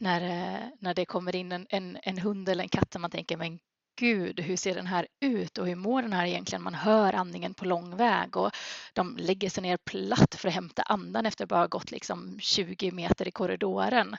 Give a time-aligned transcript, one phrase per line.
[0.00, 3.10] när, eh, när det kommer in en, en, en hund eller en katt som man
[3.10, 3.58] tänker men
[4.00, 6.62] gud, hur ser den här ut och hur mår den här egentligen?
[6.62, 8.50] Man hör andningen på lång väg och
[8.92, 12.90] de lägger sig ner platt för att hämta andan efter att bara gått liksom 20
[12.90, 14.16] meter i korridoren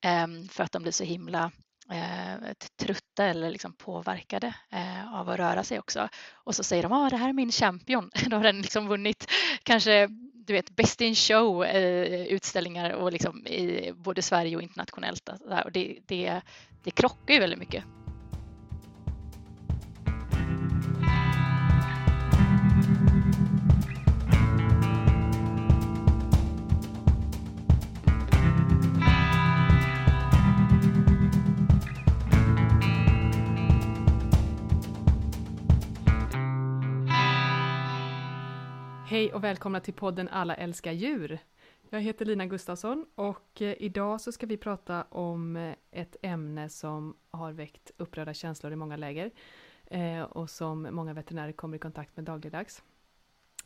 [0.00, 1.52] ehm, för att de blir så himla
[1.90, 6.08] eh, trötta eller liksom påverkade eh, av att röra sig också.
[6.32, 8.10] Och så säger de att ah, det här är min champion.
[8.26, 9.30] Då har den liksom vunnit
[9.62, 10.08] kanske
[10.46, 15.28] du vet, Best in show eh, utställningar och liksom i både Sverige och internationellt.
[15.64, 16.40] Och det, det,
[16.84, 17.84] det krockar ju väldigt mycket.
[39.24, 41.38] Hej och välkomna till podden Alla älskar djur.
[41.90, 46.68] Jag heter Lina Gustafsson och eh, idag så ska vi prata om eh, ett ämne
[46.68, 49.30] som har väckt upprörda känslor i många läger
[49.86, 52.82] eh, och som många veterinärer kommer i kontakt med dagligdags,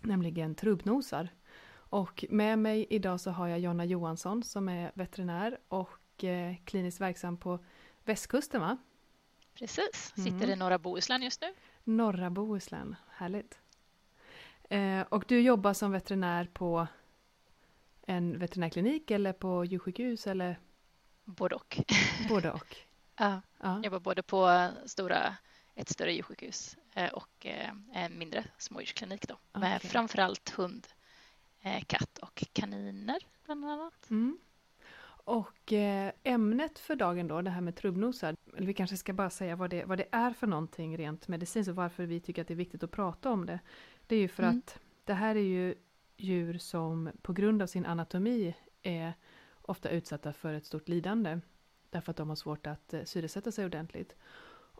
[0.00, 1.28] nämligen trubbnosar.
[1.70, 6.25] Och med mig idag så har jag Jonna Johansson som är veterinär och
[6.65, 7.59] kliniskt verksam på
[8.05, 8.78] västkusten va?
[9.55, 10.50] Precis, sitter mm.
[10.50, 11.55] i norra Bohuslän just nu.
[11.84, 13.61] Norra Bohuslän, härligt.
[14.69, 16.86] Eh, och du jobbar som veterinär på
[18.06, 20.58] en veterinärklinik eller på djursjukhus eller?
[21.25, 21.78] Både och.
[22.28, 22.77] Både och.
[23.19, 25.36] ja, jag jobbar både på stora,
[25.75, 29.60] ett större djursjukhus eh, och eh, en mindre smådjursklinik då okay.
[29.60, 30.86] med framförallt hund,
[31.60, 34.10] eh, katt och kaniner bland annat.
[34.10, 34.38] Mm.
[35.25, 35.72] Och
[36.22, 39.70] ämnet för dagen då, det här med trubbnosar, eller vi kanske ska bara säga vad
[39.70, 42.56] det, vad det är för någonting rent medicinskt och varför vi tycker att det är
[42.56, 43.60] viktigt att prata om det.
[44.09, 44.59] Det är ju för mm.
[44.59, 45.75] att det här är ju
[46.17, 49.12] djur som på grund av sin anatomi är
[49.62, 51.41] ofta utsatta för ett stort lidande.
[51.91, 54.17] Därför att de har svårt att eh, syresätta sig ordentligt.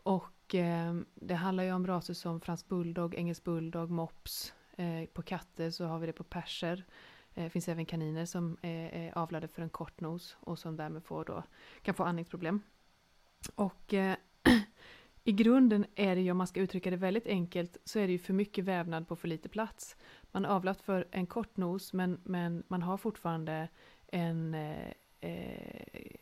[0.03, 4.53] Och eh, det handlar ju om raser som fransk bulldog, engelsk bulldog, mops.
[4.71, 6.85] Eh, på katter så har vi det på perser.
[7.33, 11.03] Det eh, finns även kaniner som är, avlade för en kort nos och som därmed
[11.03, 11.43] får då,
[11.81, 12.61] kan få andningsproblem.
[13.55, 14.15] Och eh,
[15.29, 18.11] i grunden är det ju, om man ska uttrycka det väldigt enkelt, så är det
[18.11, 19.95] ju för mycket vävnad på för lite plats.
[20.31, 23.69] Man har avlat för en kort nos men, men man har fortfarande
[24.07, 24.93] en, eh,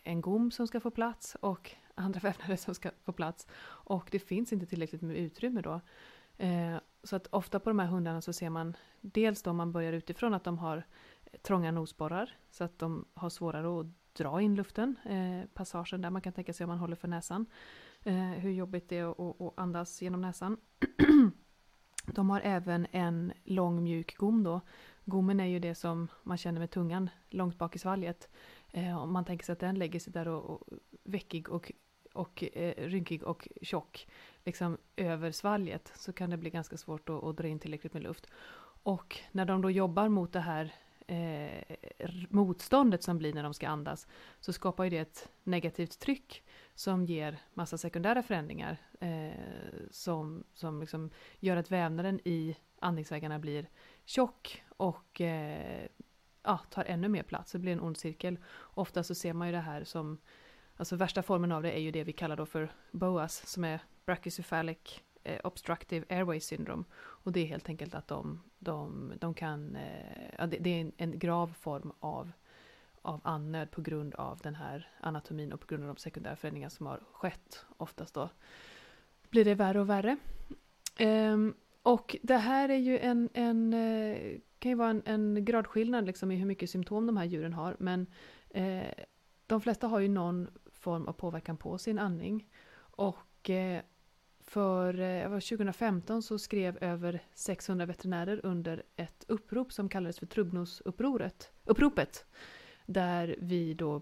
[0.04, 3.48] en gom som ska få plats och andra vävnader som ska få plats.
[3.66, 5.82] Och det finns inte tillräckligt med utrymme då.
[6.38, 9.72] Eh, så att ofta på de här hundarna så ser man dels då om man
[9.72, 10.84] börjar utifrån att de har
[11.42, 16.22] trånga nosborrar så att de har svårare att dra in luften, eh, passagen där man
[16.22, 17.46] kan tänka sig om man håller för näsan
[18.08, 20.58] eh, hur jobbigt det är att, att andas genom näsan.
[22.06, 24.62] De har även en lång mjuk gom då.
[25.06, 28.30] Gommen är ju det som man känner med tungan långt bak i svalget.
[28.72, 30.64] Eh, om man tänker sig att den lägger sig där och, och
[31.04, 31.72] veckig och,
[32.14, 34.08] och eh, rynkig och tjock
[34.46, 38.04] liksom över svalget så kan det bli ganska svårt att, att dra in tillräckligt med
[38.04, 38.28] luft.
[38.84, 40.76] Och när de då jobbar mot det här
[41.08, 41.78] eh,
[42.30, 44.08] motståndet som blir när de ska andas
[44.40, 46.44] så skapar ju det ett negativt tryck
[46.76, 49.32] som ger massa sekundära förändringar eh,
[49.92, 51.10] som, som liksom
[51.40, 53.70] gör att vävnaden i andningsvägarna blir
[54.06, 55.88] tjock och eh,
[56.44, 57.52] ja, tar ännu mer plats.
[57.52, 58.38] Det blir en ond cirkel.
[58.58, 60.18] Ofta så ser man ju det här som,
[60.76, 63.80] alltså värsta formen av det är ju det vi kallar då för BOAS som är
[64.06, 66.84] Brachycephalic Eh, obstructive Airway Syndrome.
[66.96, 70.82] Och det är helt enkelt att de, de, de kan, eh, ja, det, det, är
[70.82, 72.32] en, en grav form av
[73.02, 76.70] av andnöd på grund av den här anatomin och på grund av de sekundära förändringar
[76.70, 77.66] som har skett.
[77.78, 78.30] Oftast då
[79.30, 80.18] blir det värre och värre.
[81.00, 86.06] Um, och det här är ju en, en eh, kan ju vara en, en gradskillnad
[86.06, 87.76] liksom i hur mycket symptom de här djuren har.
[87.80, 88.08] Men
[88.50, 89.04] eh,
[89.48, 92.48] de flesta har ju någon form av påverkan på sin andning.
[92.78, 93.82] Och eh,
[94.48, 101.52] för eh, 2015 så skrev över 600 veterinärer under ett upprop som kallades för Trubbnosupproret.
[101.66, 102.26] Uppropet
[102.86, 104.02] där vi då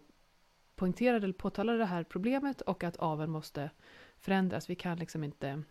[0.76, 3.70] poängterade eller påtalade det här problemet och att aveln måste
[4.18, 4.70] förändras.
[4.70, 5.64] Vi kan liksom inte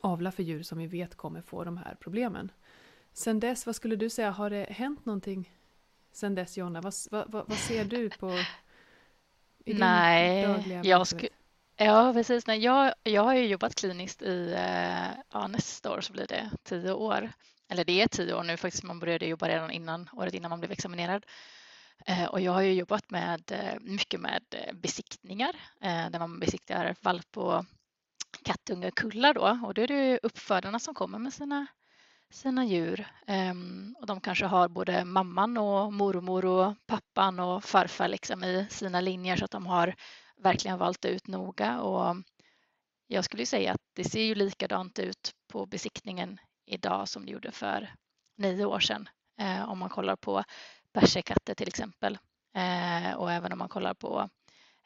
[0.00, 2.52] avla för djur som vi vet kommer få de här problemen.
[3.12, 5.52] Sen dess, vad skulle du säga, har det hänt någonting
[6.12, 6.80] sen dess Jonna?
[6.80, 8.30] Vad, vad, vad, ser du på
[9.64, 11.28] i Nej, jag skulle
[11.76, 12.46] Ja, precis.
[12.46, 16.50] Nej, jag, jag har ju jobbat kliniskt i, eh, ja, nästa år så blir det
[16.64, 17.32] tio år.
[17.68, 20.60] Eller det är tio år nu faktiskt, man började jobba redan innan, året innan man
[20.60, 21.26] blev examinerad.
[22.06, 24.42] Eh, och jag har ju jobbat med, eh, mycket med
[24.74, 27.64] besiktningar där man besiktar valp och
[28.44, 31.66] kattungekullar då och då är det uppfödarna som kommer med sina
[32.30, 33.06] sina djur.
[33.26, 38.66] Ehm, och de kanske har både mamman och mormor och pappan och farfar liksom i
[38.70, 39.94] sina linjer så att de har
[40.36, 41.80] verkligen valt ut noga.
[41.80, 42.16] Och
[43.06, 47.52] jag skulle säga att det ser ju likadant ut på besiktningen idag som det gjorde
[47.52, 47.94] för
[48.36, 49.08] nio år sedan.
[49.40, 50.44] Eh, om man kollar på
[50.92, 52.18] perserkatter till exempel
[52.54, 54.28] eh, och även om man kollar på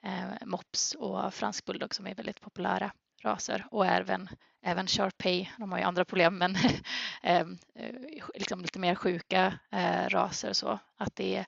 [0.03, 2.93] eh, mops och fransk bulldog som är väldigt populära
[3.23, 4.29] raser och även,
[4.63, 6.57] även Sharpei, de har ju andra problem men
[7.23, 7.95] eh, eh,
[8.35, 11.45] liksom lite mer sjuka eh, raser så att det,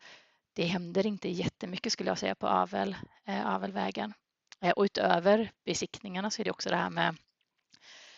[0.52, 2.96] det händer inte jättemycket skulle jag säga på avel,
[3.26, 4.14] eh, avelvägen.
[4.60, 7.16] Eh, och utöver besiktningarna så är det också det här med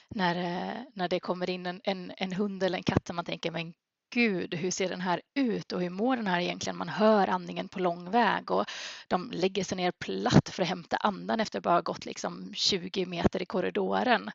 [0.09, 3.25] när, eh, när det kommer in en, en, en hund eller en katt som man
[3.25, 3.75] tänker men
[4.15, 6.77] gud, hur ser den här ut och hur mår den här egentligen?
[6.77, 8.65] Man hör andningen på lång väg och
[9.09, 13.07] de lägger sig ner platt för att hämta andan efter att bara gått liksom 20
[13.07, 14.31] meter i korridoren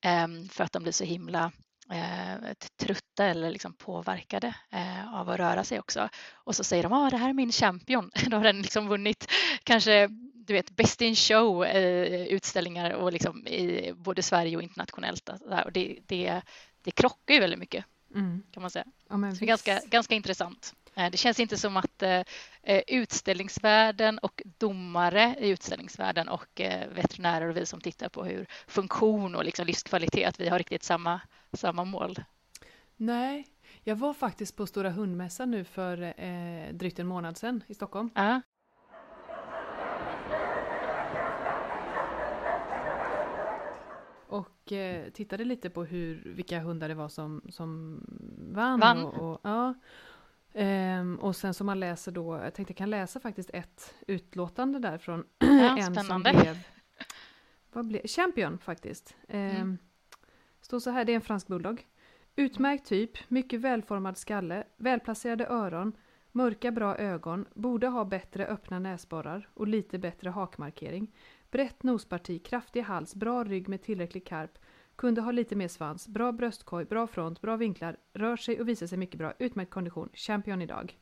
[0.00, 1.52] ehm, för att de blir så himla
[2.76, 6.08] trötta eller liksom påverkade eh, av att röra sig också.
[6.32, 8.10] Och så säger de att ah, det här är min champion.
[8.26, 9.30] Då har den liksom vunnit
[9.64, 10.08] kanske
[10.46, 15.28] du vet, Best in show eh, utställningar och liksom i både Sverige och internationellt.
[15.64, 16.42] Och det, det,
[16.82, 17.84] det krockar ju väldigt mycket
[18.14, 18.42] mm.
[18.50, 18.84] kan man säga.
[19.08, 20.74] Ja, det är ganska, ganska intressant.
[20.94, 22.22] Eh, det känns inte som att eh,
[22.62, 26.60] eh, utställningsvärlden och domare i utställningsvärlden och
[26.94, 30.82] veterinärer och vi som tittar på hur funktion och liksom livskvalitet, att vi har riktigt
[30.82, 31.20] samma,
[31.56, 32.16] samma mål.
[32.96, 33.46] Nej,
[33.82, 38.10] jag var faktiskt på Stora hundmässan nu för eh, drygt en månad sedan i Stockholm.
[38.14, 38.40] Ja.
[44.34, 48.00] och eh, tittade lite på hur, vilka hundar det var som, som
[48.52, 48.80] vann.
[48.80, 49.04] vann.
[49.04, 49.74] Och, och, ja.
[50.52, 54.78] Ehm, och sen som man läser då, jag tänkte jag kan läsa faktiskt ett utlåtande
[54.78, 56.30] där från ja, en spännande.
[56.32, 56.58] som blev,
[57.72, 59.16] vad blev Champion faktiskt.
[59.28, 59.78] Ehm, mm.
[60.64, 61.86] Står så här, det är en fransk bulldog.
[62.36, 65.92] Utmärkt typ, mycket välformad skalle, välplacerade öron,
[66.32, 71.14] mörka bra ögon, borde ha bättre öppna näsborrar och lite bättre hakmarkering.
[71.50, 74.58] Brett nosparti, kraftig hals, bra rygg med tillräcklig karp.
[74.96, 78.86] Kunde ha lite mer svans, bra bröstkorg, bra front, bra vinklar, rör sig och visar
[78.86, 80.98] sig mycket bra, utmärkt kondition, champion idag.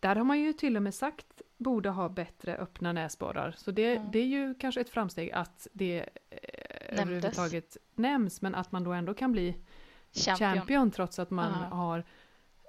[0.00, 3.54] Där har man ju till och med sagt borde ha bättre öppna näsborrar.
[3.56, 4.08] Så det, mm.
[4.12, 6.08] det är ju kanske ett framsteg att det
[6.94, 9.56] eh, överhuvudtaget nämns, men att man då ändå kan bli
[10.12, 11.72] champion, champion trots att man mm.
[11.72, 12.04] har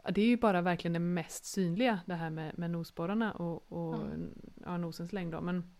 [0.10, 3.96] det är ju bara verkligen det mest synliga, det här med, med nosborrarna och, och
[3.96, 4.30] mm.
[4.66, 5.32] ja, nosens längd.
[5.32, 5.42] Då.
[5.42, 5.76] Men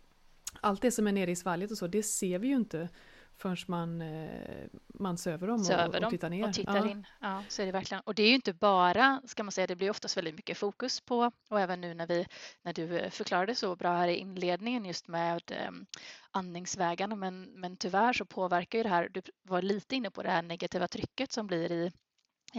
[0.62, 2.90] allt det som är nere i svalget och så, det ser vi ju inte
[3.38, 6.48] förrän man, eh, man söver dem söver och, och tittar ner.
[6.48, 6.90] Och tittar ja.
[6.90, 7.08] in.
[7.22, 8.02] Ja, så är det verkligen.
[8.06, 11.02] Och det är ju inte bara, ska man säga, det blir oftast väldigt mycket fokus
[11.02, 12.28] på och även nu när, vi,
[12.62, 15.86] när du eh, förklarade så bra här i inledningen just med um,
[16.32, 20.30] andningsvägarna men, men tyvärr så påverkar ju det här, du var lite inne på det
[20.30, 21.92] här negativa trycket som blir i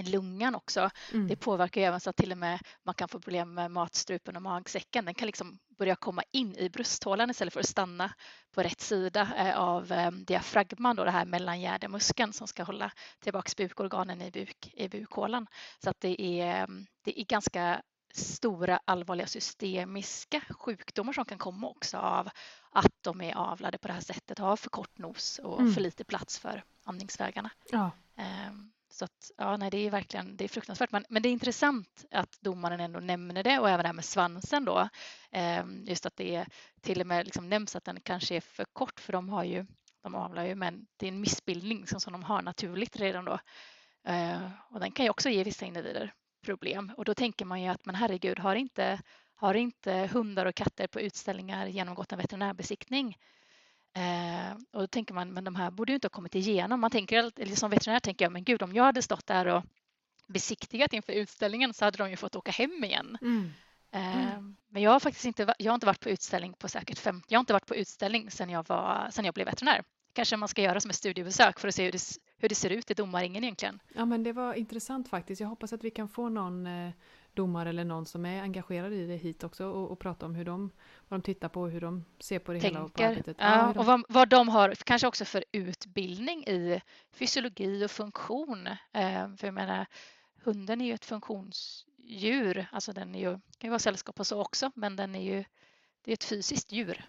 [0.02, 0.90] lungan också.
[1.12, 1.28] Mm.
[1.28, 4.42] Det påverkar även så att till och med man kan få problem med matstrupen och
[4.42, 5.04] magsäcken.
[5.04, 8.14] Den kan liksom börja komma in i brösthålan istället för att stanna
[8.52, 13.50] på rätt sida eh, av eh, diafragman, då det här mellangärdemuskeln som ska hålla tillbaka
[13.56, 15.46] bukorganen i, buk, i bukhålan.
[15.84, 16.66] Så att det är,
[17.04, 17.82] det är ganska
[18.14, 22.28] stora allvarliga systemiska sjukdomar som kan komma också av
[22.70, 25.74] att de är avlade på det här sättet, har för kort nos och mm.
[25.74, 27.50] för lite plats för andningsvägarna.
[27.70, 27.90] Ja.
[28.48, 30.92] Um, så att, ja, nej, det är verkligen det är fruktansvärt.
[30.92, 34.04] Men, men det är intressant att domaren ändå nämner det och även det här med
[34.04, 34.88] svansen då.
[35.30, 36.46] Eh, just att det är,
[36.80, 39.66] till och med liksom nämns att den kanske är för kort för de har ju,
[40.02, 43.38] de avlar ju, men det är en missbildning som, som de har naturligt redan då.
[44.04, 46.12] Eh, och den kan ju också ge vissa individer
[46.44, 49.00] problem och då tänker man ju att men herregud, har inte,
[49.34, 53.16] har inte hundar och katter på utställningar genomgått en veterinärbesiktning?
[53.96, 56.80] Eh, och då tänker man, men de här borde ju inte ha kommit igenom.
[56.80, 59.64] Man tänker, eller som veterinär tänker jag, men gud om jag hade stått där och
[60.26, 63.18] besiktigat inför utställningen så hade de ju fått åka hem igen.
[63.20, 63.50] Mm.
[63.90, 64.56] Eh, mm.
[64.68, 67.38] Men jag har faktiskt inte, jag har inte varit på utställning på säkert 50, jag
[67.38, 69.82] har inte varit på utställning sedan jag, var, sedan jag blev veterinär.
[70.12, 72.00] Kanske man ska göra som ett studiebesök för att se hur det,
[72.38, 73.80] hur det ser ut i domarringen egentligen.
[73.94, 75.40] Ja men det var intressant faktiskt.
[75.40, 76.92] Jag hoppas att vi kan få någon eh,
[77.36, 80.44] domare eller någon som är engagerad i det hit också och, och prata om hur
[80.44, 80.70] de,
[81.08, 82.76] vad de tittar på, hur de ser på det Tänker.
[82.76, 83.36] hela och på arbetet.
[83.40, 86.80] Ja, och vad, vad, de har kanske också för utbildning i
[87.12, 88.66] fysiologi och funktion.
[88.92, 89.86] Eh, för jag menar,
[90.42, 94.40] hunden är ju ett funktionsdjur, alltså den är ju, kan ju vara sällskap och så
[94.40, 95.44] också, men den är ju
[96.04, 97.04] det är ett fysiskt djur.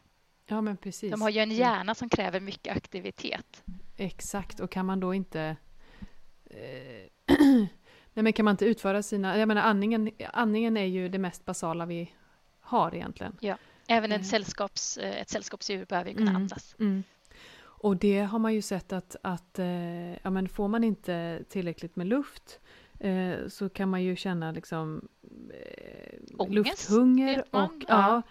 [0.46, 1.12] Ja, men precis.
[1.12, 3.64] De har ju en hjärna som kräver mycket aktivitet.
[3.98, 5.58] Exakt, och kan man då inte
[6.46, 7.36] eh,
[8.18, 9.38] Nej, men kan man inte utföra sina...
[9.38, 12.14] Jag menar andningen, andningen är ju det mest basala vi
[12.60, 13.38] har egentligen.
[13.40, 13.58] Ja,
[13.88, 14.26] även en mm.
[14.26, 16.42] sällskaps, eh, ett sällskapsdjur behöver ju kunna mm.
[16.42, 16.76] andas.
[16.80, 17.04] Mm.
[17.60, 21.96] Och det har man ju sett att, att eh, ja, men får man inte tillräckligt
[21.96, 22.60] med luft
[23.00, 25.08] eh, så kan man ju känna liksom
[25.54, 27.88] eh, lufthunger och ja.
[27.88, 28.22] ja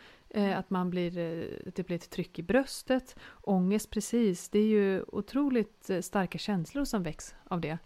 [0.40, 3.16] eh, att man blir, eh, det blir ett tryck i bröstet.
[3.42, 4.48] Ångest, precis.
[4.48, 7.78] Det är ju otroligt eh, starka känslor som väcks av det.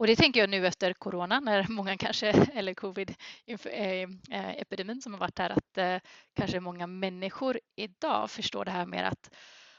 [0.00, 5.38] Och det tänker jag nu efter corona när många kanske, eller covid-epidemin som har varit
[5.38, 6.02] här, att
[6.34, 9.34] kanske många människor idag förstår det här med att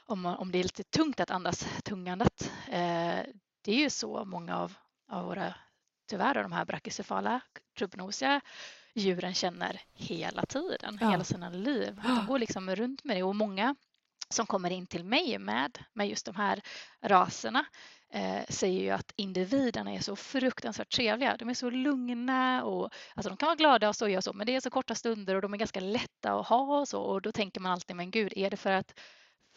[0.06, 2.52] om, om det är lite tungt att andas tungandet.
[2.68, 3.20] Eh,
[3.62, 4.74] det är ju så många av,
[5.08, 5.54] av våra,
[6.10, 7.40] tyvärr, de här brachycefala,
[7.78, 8.40] trubbnosiga
[8.94, 11.10] djuren känner hela tiden, ja.
[11.10, 12.00] hela sina liv.
[12.04, 13.76] De går liksom runt med det och många
[14.28, 16.60] som kommer in till mig med, med just de här
[17.00, 17.64] raserna
[18.12, 21.36] eh, säger ju att individerna är så fruktansvärt trevliga.
[21.36, 24.46] De är så lugna och alltså de kan vara glada och så och så men
[24.46, 27.22] det är så korta stunder och de är ganska lätta att ha och så och
[27.22, 29.00] då tänker man alltid men gud är det för att,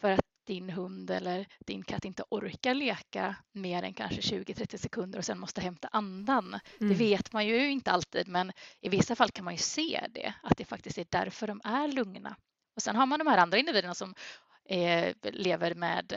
[0.00, 5.18] för att din hund eller din katt inte orkar leka mer än kanske 20-30 sekunder
[5.18, 6.46] och sen måste hämta andan.
[6.46, 6.60] Mm.
[6.92, 10.34] Det vet man ju inte alltid men i vissa fall kan man ju se det,
[10.42, 12.36] att det faktiskt är därför de är lugna.
[12.76, 14.14] Och sen har man de här andra individerna som
[14.68, 16.12] eh, lever med,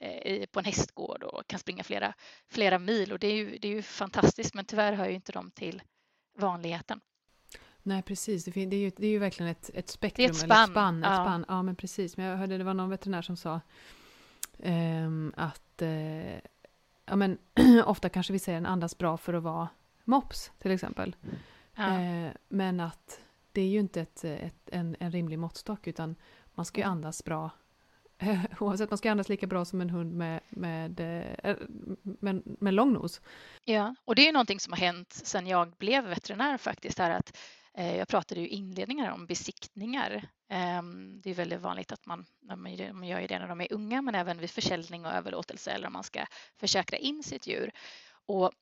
[0.00, 2.14] eh, på en hästgård och kan springa flera,
[2.48, 5.32] flera mil och det är, ju, det är ju fantastiskt men tyvärr hör ju inte
[5.32, 5.82] de till
[6.38, 7.00] vanligheten.
[7.82, 8.44] Nej, precis.
[8.44, 10.26] Det, är ju, det är ju verkligen ett, ett spektrum.
[10.26, 10.64] Det är ett spann.
[10.64, 11.10] Ett spann, ja.
[11.10, 11.44] Ett spann.
[11.48, 12.16] ja, men precis.
[12.16, 13.60] Men jag hörde det var någon veterinär som sa
[14.58, 15.82] eh, att
[17.04, 17.38] ja, men,
[17.84, 19.68] ofta kanske vi säger en andas bra för att vara
[20.04, 21.16] mops, till exempel.
[21.74, 22.00] Ja.
[22.00, 23.20] Eh, men att
[23.52, 26.16] det är ju inte ett, ett, en, en rimlig måttstock, utan
[26.54, 27.50] man ska ju andas bra
[28.60, 31.56] Oavsett, man ska andas lika bra som en hund med, med, eh, eh,
[32.02, 33.20] med, med lång nos.
[33.64, 37.10] Ja, och det är ju någonting som har hänt sedan jag blev veterinär faktiskt, här
[37.10, 37.36] att
[37.74, 40.28] eh, jag pratade ju i inledningen om besiktningar.
[40.48, 42.24] Ehm, det är väldigt vanligt att man,
[42.92, 45.92] man gör det när de är unga men även vid försäljning och överlåtelse eller om
[45.92, 47.70] man ska försäkra in sitt djur.
[48.26, 48.52] Och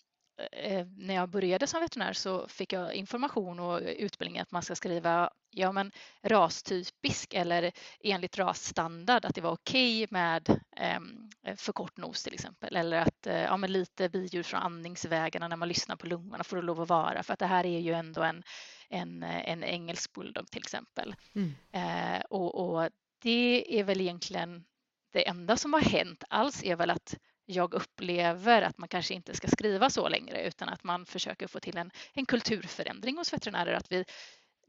[0.97, 5.31] när jag började som veterinär så fick jag information och utbildning att man ska skriva
[5.51, 5.93] ja, men
[6.23, 12.35] rastypisk eller enligt rasstandard att det var okej okay med eh, för kort nos till
[12.35, 16.45] exempel eller att eh, ja, men lite biljud från andningsvägarna när man lyssnar på lungorna
[16.45, 18.43] får det lov att vara för att det här är ju ändå en
[18.89, 21.15] en, en engelsk bulldog till exempel.
[21.35, 21.55] Mm.
[21.73, 22.91] Eh, och, och,
[23.23, 24.65] det är väl egentligen
[25.13, 27.15] det enda som har hänt alls är väl att
[27.51, 31.61] jag upplever att man kanske inte ska skriva så längre utan att man försöker få
[31.61, 33.73] till en, en kulturförändring hos veterinärer.
[33.73, 34.05] Att vi,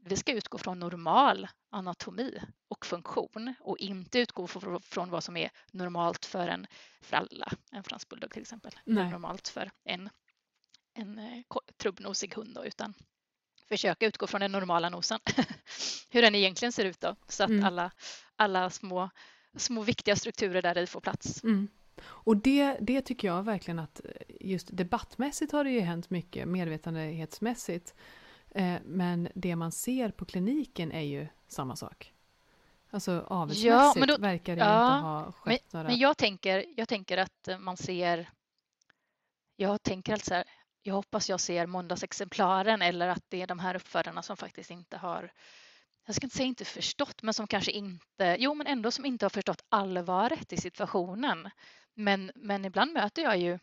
[0.00, 4.46] vi ska utgå från normal anatomi och funktion och inte utgå
[4.82, 6.66] från vad som är normalt för, en,
[7.00, 7.52] för alla.
[7.72, 8.72] En fransk bulldog till exempel.
[8.84, 10.10] Normalt för en,
[10.94, 11.42] en eh,
[11.76, 12.94] trubbnosig hund då, utan
[13.68, 15.20] försöka utgå från den normala nosen.
[16.10, 17.64] Hur den egentligen ser ut då, så att mm.
[17.64, 17.90] alla,
[18.36, 19.10] alla små,
[19.56, 21.44] små viktiga strukturer där i får plats.
[21.44, 21.68] Mm.
[22.04, 24.00] Och det, det tycker jag verkligen att
[24.40, 27.94] just debattmässigt har det ju hänt mycket, medvetenhetsmässigt.
[28.50, 32.12] Eh, men det man ser på kliniken är ju samma sak.
[32.90, 35.88] Alltså avelsmässigt ja, verkar det ja, inte ha skett men, några...
[35.88, 38.28] Men jag tänker, jag tänker att man ser...
[39.56, 40.44] Jag tänker alltså
[40.82, 44.96] jag hoppas jag ser måndagsexemplaren eller att det är de här uppfödarna som faktiskt inte
[44.96, 45.32] har
[46.06, 49.24] jag ska inte säga inte förstått, men som kanske inte, jo men ändå som inte
[49.24, 51.50] har förstått allvaret i situationen.
[52.00, 53.58] Men, men ibland möter jag ju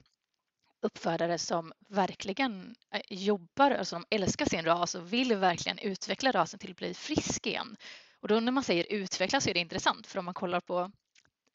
[0.81, 6.59] uppfödare som verkligen eh, jobbar, alltså de älskar sin ras och vill verkligen utveckla rasen
[6.59, 7.77] till att bli frisk igen.
[8.19, 10.91] Och då när man säger utveckla så är det intressant för om man kollar på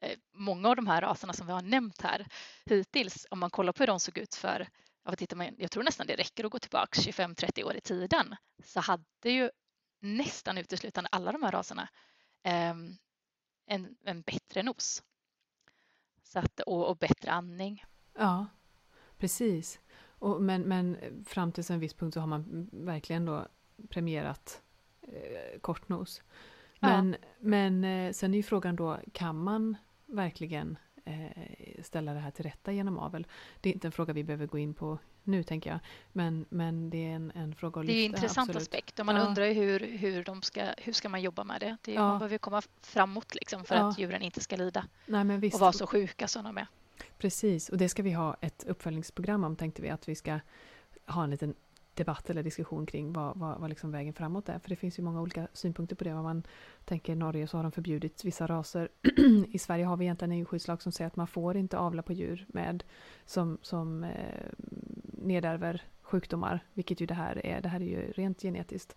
[0.01, 2.27] eh, många av de här raserna som vi har nämnt här
[2.65, 4.69] hittills, om man kollar på hur de såg ut för
[5.17, 8.81] tittar man, jag tror nästan det räcker att gå tillbaka 25-30 år i tiden så
[8.81, 9.51] hade ju
[10.01, 11.89] nästan uteslutande alla de här raserna
[12.43, 12.97] ehm,
[13.67, 15.03] en, en bättre nos.
[16.33, 17.85] Så att, och, och bättre andning.
[18.19, 18.47] Ja,
[19.19, 19.81] precis.
[20.19, 20.97] Och, men, men
[21.27, 23.47] fram till en viss punkt så har man verkligen då
[23.89, 24.63] premierat
[25.03, 26.23] eh, kortnos.
[26.81, 27.29] Men, ja.
[27.39, 32.45] men eh, sen är ju frågan då, kan man verkligen eh, ställa det här till
[32.45, 33.27] rätta genom avel.
[33.61, 35.79] Det är inte en fråga vi behöver gå in på nu tänker jag.
[36.13, 37.97] Men, men det är en, en fråga att lyfta.
[37.97, 38.63] Det är en intressant absolut.
[38.63, 39.23] aspekt och man ja.
[39.23, 41.77] undrar hur, hur, de ska, hur ska man jobba med det.
[41.83, 42.09] det ja.
[42.09, 43.89] Man behöver komma framåt liksom för ja.
[43.89, 45.55] att djuren inte ska lida Nej, men visst.
[45.55, 46.67] och vara så sjuka som de är.
[47.19, 50.41] Precis, och det ska vi ha ett uppföljningsprogram om tänkte vi att vi ska
[51.07, 51.55] ha en liten
[51.95, 54.59] debatt eller diskussion kring vad, vad, vad liksom vägen framåt är.
[54.59, 56.15] För det finns ju många olika synpunkter på det.
[56.15, 56.43] Vad man
[56.85, 58.89] tänker i Norge så har de förbjudit vissa raser.
[59.49, 62.13] I Sverige har vi egentligen en djurskyddslag som säger att man får inte avla på
[62.13, 62.85] djur med
[63.27, 64.47] som, som eh,
[65.23, 67.61] nedärver sjukdomar, vilket ju det här är.
[67.61, 68.97] Det här är ju rent genetiskt.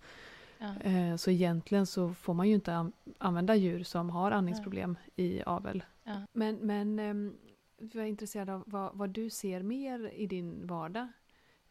[0.58, 0.82] Ja.
[0.82, 5.24] Eh, så egentligen så får man ju inte an använda djur som har andningsproblem ja.
[5.24, 5.84] i avel.
[6.03, 6.22] Ja.
[6.34, 7.34] Men, men eh,
[7.77, 11.08] jag är intresserad av vad, vad, du ser mer i din vardag.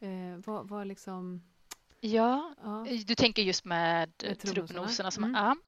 [0.01, 1.43] Eh, vad, vad liksom...
[2.01, 5.11] Ja, ja, du tänker just med, med trubbnoserna.
[5.11, 5.59] Som, mm.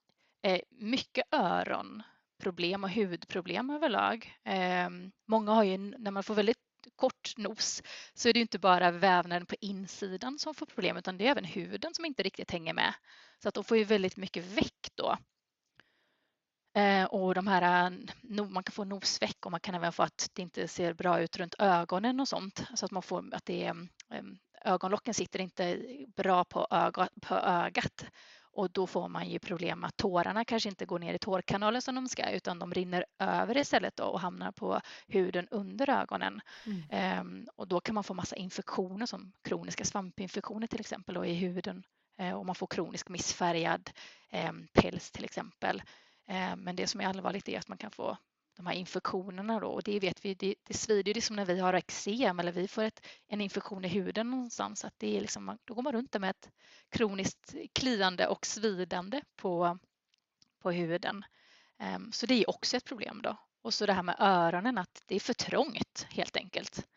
[0.43, 4.33] eh, mycket öronproblem och hudproblem överlag.
[4.45, 4.91] Eh,
[5.25, 6.66] många har ju, när man får väldigt
[6.97, 7.83] kort nos
[8.15, 11.45] så är det inte bara vävnaden på insidan som får problem utan det är även
[11.45, 12.95] huden som inte riktigt hänger med.
[13.43, 15.17] Så att de får ju väldigt mycket väck då.
[16.77, 20.31] Eh, och de här, eh, man kan få nosveck och man kan även få att
[20.33, 22.67] det inte ser bra ut runt ögonen och sånt.
[22.75, 23.89] Så att man får att det är,
[24.65, 25.79] ögonlocken sitter inte
[26.17, 28.05] bra på, öga, på ögat
[28.57, 31.95] och då får man ju problem att tårarna kanske inte går ner i tårkanalen som
[31.95, 36.41] de ska utan de rinner över istället och hamnar på huden under ögonen.
[36.67, 36.83] Mm.
[36.91, 41.35] Ehm, och då kan man få massa infektioner som kroniska svampinfektioner till exempel och i
[41.35, 41.83] huden
[42.19, 43.91] ehm, och man får kronisk missfärgad
[44.31, 45.83] ehm, päls till exempel.
[46.27, 48.17] Ehm, men det som är allvarligt är att man kan få
[48.57, 51.59] de här infektionerna då och det vet vi, det, det svider ju som när vi
[51.59, 54.85] har eksem eller vi får ett, en infektion i huden någonstans.
[54.85, 56.51] Att det är liksom, då går man runt med ett
[56.89, 59.79] kroniskt kliande och svidande på,
[60.63, 61.25] på huden.
[61.97, 63.37] Um, så det är också ett problem då.
[63.63, 66.89] Och så det här med öronen, att det är för trångt helt enkelt.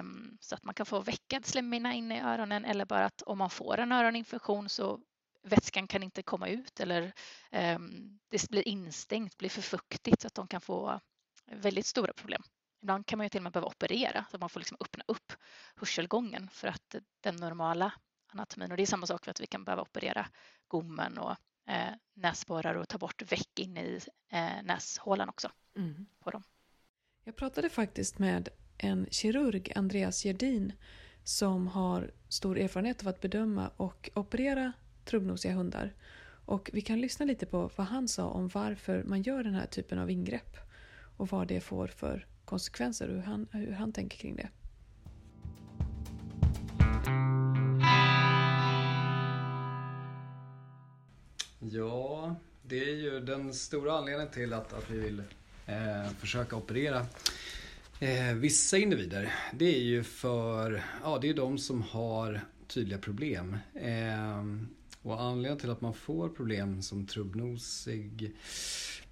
[0.00, 3.38] Um, så att man kan få veckad slemhinna in i öronen eller bara att om
[3.38, 5.00] man får en öroninfektion så
[5.44, 7.12] vätskan kan inte komma ut eller
[7.52, 11.00] um, det blir instängt, blir för fuktigt så att de kan få
[11.46, 12.42] väldigt stora problem.
[12.82, 15.04] Ibland kan man ju till och med behöva operera så att man får liksom öppna
[15.06, 15.32] upp
[15.76, 17.92] hörselgången för att den normala
[18.26, 20.26] anatomin och det är samma sak för att vi kan behöva operera
[20.68, 21.36] gommen och
[21.68, 24.00] eh, näsborrar och ta bort väck in i
[24.32, 26.06] eh, näshålan också mm.
[26.20, 26.42] på dem.
[27.24, 28.48] Jag pratade faktiskt med
[28.78, 30.72] en kirurg, Andreas Gerdin,
[31.24, 34.72] som har stor erfarenhet av att bedöma och operera
[35.04, 35.92] trubbnosiga hundar.
[36.46, 39.66] Och vi kan lyssna lite på vad han sa om varför man gör den här
[39.66, 40.56] typen av ingrepp
[41.16, 44.48] och vad det får för konsekvenser och hur han, hur han tänker kring det.
[51.58, 55.22] Ja, det är ju den stora anledningen till att, att vi vill
[55.66, 57.06] eh, försöka operera
[58.00, 59.34] eh, vissa individer.
[59.52, 63.56] Det är ju för, ja det är de som har tydliga problem.
[63.74, 64.44] Eh,
[65.04, 68.34] och anledningen till att man får problem som trubbnosig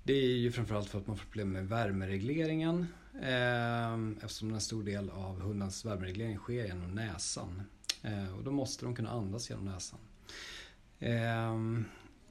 [0.05, 2.87] det är ju framförallt för att man får problem med värmeregleringen
[3.22, 7.62] eh, eftersom en stor del av hundens värmereglering sker genom näsan.
[8.02, 9.98] Eh, och då måste de kunna andas genom näsan.
[10.98, 11.83] Eh,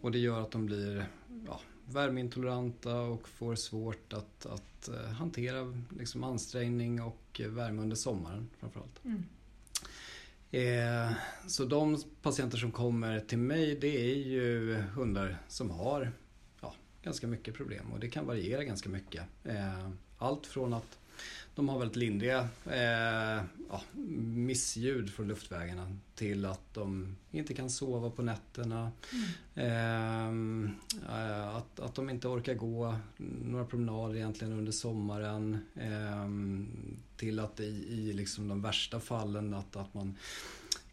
[0.01, 1.05] och det gör att de blir
[1.47, 9.05] ja, värmeintoleranta och får svårt att, att hantera liksom, ansträngning och värme under sommaren framförallt.
[9.05, 9.23] Mm.
[10.51, 11.11] Eh,
[11.47, 16.11] så de patienter som kommer till mig det är ju hundar som har
[16.61, 19.23] ja, ganska mycket problem och det kan variera ganska mycket.
[19.43, 20.97] Eh, allt från att
[21.55, 23.81] de har väldigt lindriga eh, ja,
[24.21, 28.91] missljud från luftvägarna till att de inte kan sova på nätterna.
[29.55, 30.71] Mm.
[31.09, 32.95] Eh, att, att de inte orkar gå
[33.43, 35.57] några promenader egentligen under sommaren.
[35.75, 36.29] Eh,
[37.17, 40.17] till att i, i liksom de värsta fallen att, att man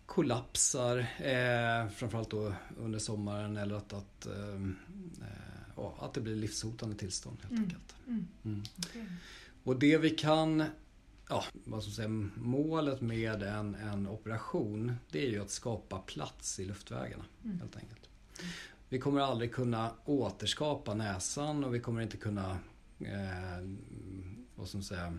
[0.07, 4.71] kollapsar, eh, framförallt då under sommaren eller att, att, eh,
[5.99, 7.65] att det blir livshotande tillstånd helt mm.
[7.65, 7.95] enkelt.
[8.07, 8.27] Mm.
[8.45, 8.63] Mm.
[8.79, 9.03] Okay.
[9.63, 10.65] Och det vi kan,
[11.29, 16.61] ja, vad ska säga, målet med en, en operation det är ju att skapa plats
[16.61, 17.61] i luftvägarna mm.
[17.61, 18.09] helt enkelt.
[18.89, 22.59] Vi kommer aldrig kunna återskapa näsan och vi kommer inte kunna,
[23.01, 23.65] eh,
[24.55, 25.19] vad ska man säga,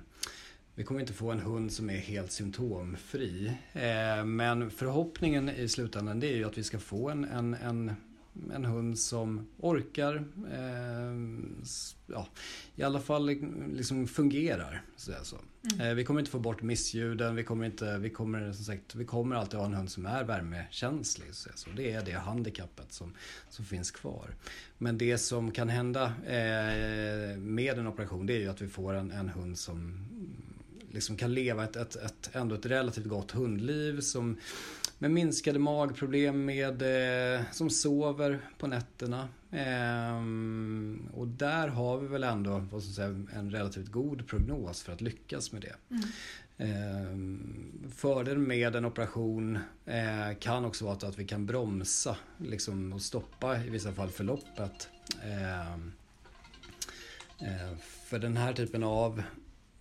[0.76, 3.48] vi kommer inte få en hund som är helt symptomfri.
[3.74, 7.96] Eh, men förhoppningen i slutändan det är ju att vi ska få en, en, en
[8.54, 10.16] en hund som orkar,
[10.52, 11.14] eh,
[12.08, 12.28] ja,
[12.76, 13.30] i alla fall
[13.74, 14.82] liksom fungerar.
[14.96, 15.38] Så så.
[15.72, 15.88] Mm.
[15.88, 19.06] Eh, vi kommer inte få bort missljuden, vi kommer, inte, vi, kommer, som sagt, vi
[19.06, 21.36] kommer alltid ha en hund som är värmekänslig.
[21.36, 21.70] Så, så.
[21.76, 23.14] Det är det handikappet som,
[23.50, 24.36] som finns kvar.
[24.78, 28.94] Men det som kan hända eh, med en operation det är ju att vi får
[28.94, 30.06] en, en hund som
[30.92, 34.38] liksom kan leva ett, ett, ett, ändå ett relativt gott hundliv som
[35.00, 39.30] med minskade magproblem, med, eh, som sover på nätterna.
[39.52, 40.24] Eh,
[41.14, 45.02] och där har vi väl ändå vad ska säga, en relativt god prognos för att
[45.02, 45.76] lyckas med det.
[45.90, 46.04] Mm.
[46.58, 53.02] Eh, fördelen med en operation eh, kan också vara att vi kan bromsa liksom, och
[53.02, 54.90] stoppa i vissa fall förloppet.
[55.24, 55.92] Ehm,
[57.40, 59.24] eh, för den här typen av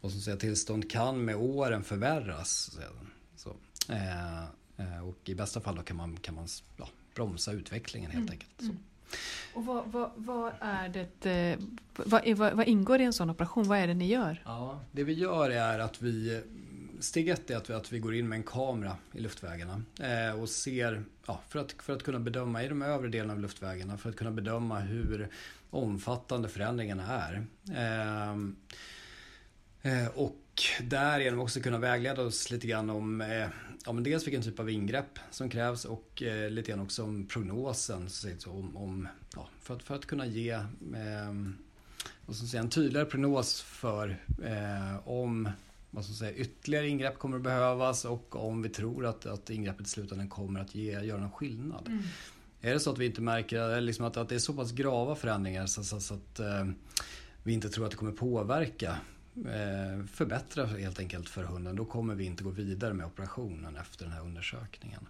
[0.00, 2.78] vad ska säga, tillstånd kan med åren förvärras.
[3.36, 3.50] Så,
[3.92, 4.44] eh, Eh,
[5.08, 8.32] och i bästa fall kan man, kan man ja, bromsa utvecklingen helt mm.
[8.32, 8.52] enkelt.
[8.58, 8.76] Så.
[9.54, 11.58] Och vad, vad, vad är det, eh,
[11.96, 13.68] vad, vad, vad, ingår i en sån operation?
[13.68, 14.42] Vad är det ni gör?
[14.44, 16.42] Ja, det vi gör är att vi
[17.00, 20.40] Steg ett är att vi, att vi går in med en kamera i luftvägarna eh,
[20.40, 23.98] och ser, ja, för, att, för att kunna bedöma i de övre delarna av luftvägarna,
[23.98, 25.28] för att kunna bedöma hur
[25.70, 27.46] omfattande förändringarna är.
[27.72, 28.32] Eh,
[29.92, 30.36] eh, och
[30.82, 33.48] därigenom också kunna vägleda oss lite grann om eh,
[33.84, 37.26] ja, men dels vilken typ av ingrepp som krävs och eh, lite grann också om
[37.26, 38.08] prognosen.
[38.08, 41.34] Så, om, om, ja, för, att, för att kunna ge eh,
[42.26, 45.48] vad ska säga, en tydligare prognos för eh, om
[45.90, 49.86] vad ska säga, ytterligare ingrepp kommer att behövas och om vi tror att, att ingreppet
[49.86, 51.88] i slutändan kommer att ge, göra någon skillnad.
[51.88, 52.02] Mm.
[52.60, 55.14] Är det så att vi inte märker liksom att, att det är så pass grava
[55.14, 56.66] förändringar så, så, så att eh,
[57.42, 58.96] vi inte tror att det kommer påverka
[59.46, 64.04] Eh, förbättra helt enkelt för hunden, då kommer vi inte gå vidare med operationen efter
[64.04, 65.06] den här undersökningen.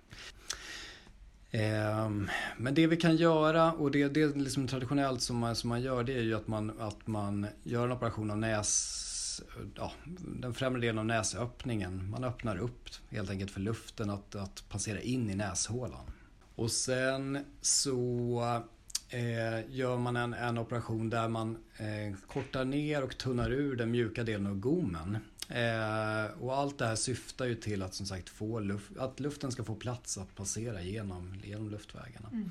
[1.51, 5.83] Ehm, men det vi kan göra och det, det liksom traditionellt som man, som man
[5.83, 9.43] gör det är ju att man, att man gör en operation av näs
[9.75, 9.93] ja,
[10.41, 12.11] den främre delen av näsöppningen.
[12.11, 16.11] Man öppnar upp helt enkelt för luften att, att passera in i näshålan.
[16.55, 18.63] Och sen så
[19.09, 23.91] eh, gör man en, en, operation där man eh, kortar ner och tunnar ur den
[23.91, 25.19] mjuka delen av gommen.
[25.49, 29.53] Eh, och allt det här syftar ju till att som sagt få luft, att luften
[29.53, 32.29] ska få plats att passera genom, genom luftvägarna.
[32.33, 32.51] Mm.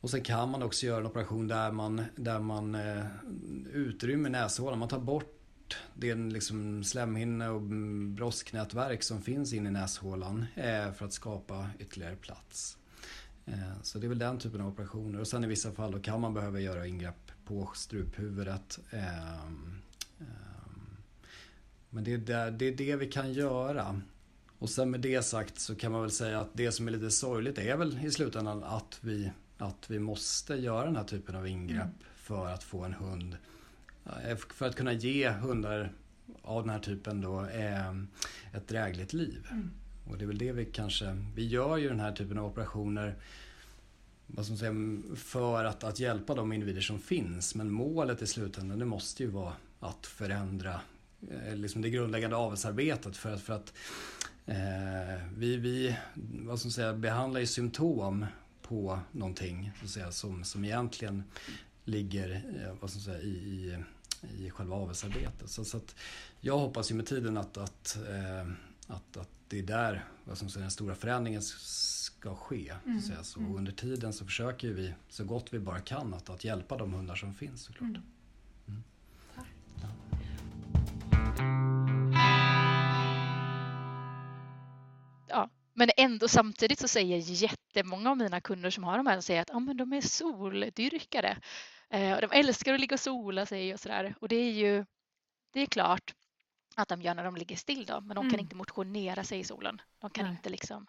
[0.00, 3.04] Och sen kan man också göra en operation där man, där man eh,
[3.72, 4.78] utrymmer näshålan.
[4.78, 7.62] Man tar bort det liksom slemhinne och
[8.16, 12.78] brossknätverk som finns inne i näshålan eh, för att skapa ytterligare plats.
[13.46, 15.20] Eh, så det är väl den typen av operationer.
[15.20, 18.78] Och sen i vissa fall kan man behöva göra ingrepp på struphuvudet.
[18.90, 19.80] Ehm,
[20.20, 20.96] ehm,
[21.90, 24.00] men det är det, det är det vi kan göra.
[24.58, 27.10] Och sen med det sagt så kan man väl säga att det som är lite
[27.10, 31.48] sorgligt är väl i slutändan att vi, att vi måste göra den här typen av
[31.48, 31.94] ingrepp mm.
[32.16, 33.36] för att få en hund
[34.54, 35.92] för att kunna ge hundar
[36.42, 38.08] av den här typen då ehm,
[38.52, 39.48] ett drägligt liv.
[39.50, 39.70] Mm.
[40.04, 43.14] Och det är väl det vi kanske, vi gör ju den här typen av operationer
[44.26, 47.54] vad som säger, för att, att hjälpa de individer som finns.
[47.54, 50.80] Men målet i slutändan det måste ju vara att förändra
[51.30, 53.72] eh, liksom det grundläggande avelsarbetet för att, för att
[54.46, 55.96] eh, vi, vi
[56.44, 58.26] vad som säger, behandlar ju symptom
[58.62, 61.24] på någonting så att säga, som, som egentligen
[61.84, 65.50] ligger eh, vad som säger, i, i, i själva avelsarbetet.
[65.50, 65.94] Så, så att
[66.40, 68.52] jag hoppas ju med tiden att, att, eh,
[68.86, 72.74] att, att det är där vad som säger, den stora förändringen ska ske.
[72.86, 73.00] Mm.
[73.00, 73.56] Så, så mm.
[73.56, 77.14] under tiden så försöker vi så gott vi bara kan att, att hjälpa de hundar
[77.14, 77.88] som finns såklart.
[77.88, 78.02] Mm.
[78.68, 78.82] Mm.
[79.82, 79.88] Ja.
[85.28, 85.50] ja.
[85.74, 89.50] Men ändå samtidigt så säger jättemånga av mina kunder som har de här säger att
[89.50, 91.38] ah, men de är soldyrkare.
[91.90, 94.14] Eh, och de älskar att ligga och sola sig och sådär.
[94.20, 94.84] Och det är ju
[95.52, 96.14] det är klart
[96.76, 98.30] att de gör när de ligger still då, men de mm.
[98.30, 99.80] kan inte motionera sig i solen.
[99.98, 100.34] De kan Nej.
[100.34, 100.86] inte liksom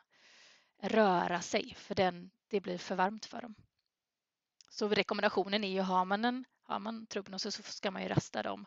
[0.82, 3.56] röra sig för den, det blir för varmt för dem.
[4.70, 8.44] Så rekommendationen är ju har man en har man trubbnos så ska man ju rasta
[8.44, 8.66] dem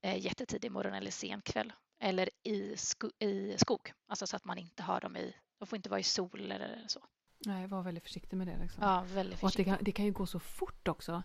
[0.00, 4.58] eh, jättetidig morgon eller sen kväll eller i, sko i skog, alltså så att man
[4.58, 7.00] inte har dem i, de får inte vara i sol eller så.
[7.46, 8.58] Nej, var väldigt försiktig med det.
[8.58, 8.82] Liksom.
[8.82, 9.66] Ja, väldigt försiktig.
[9.66, 11.22] Och det kan, det kan ju gå så fort också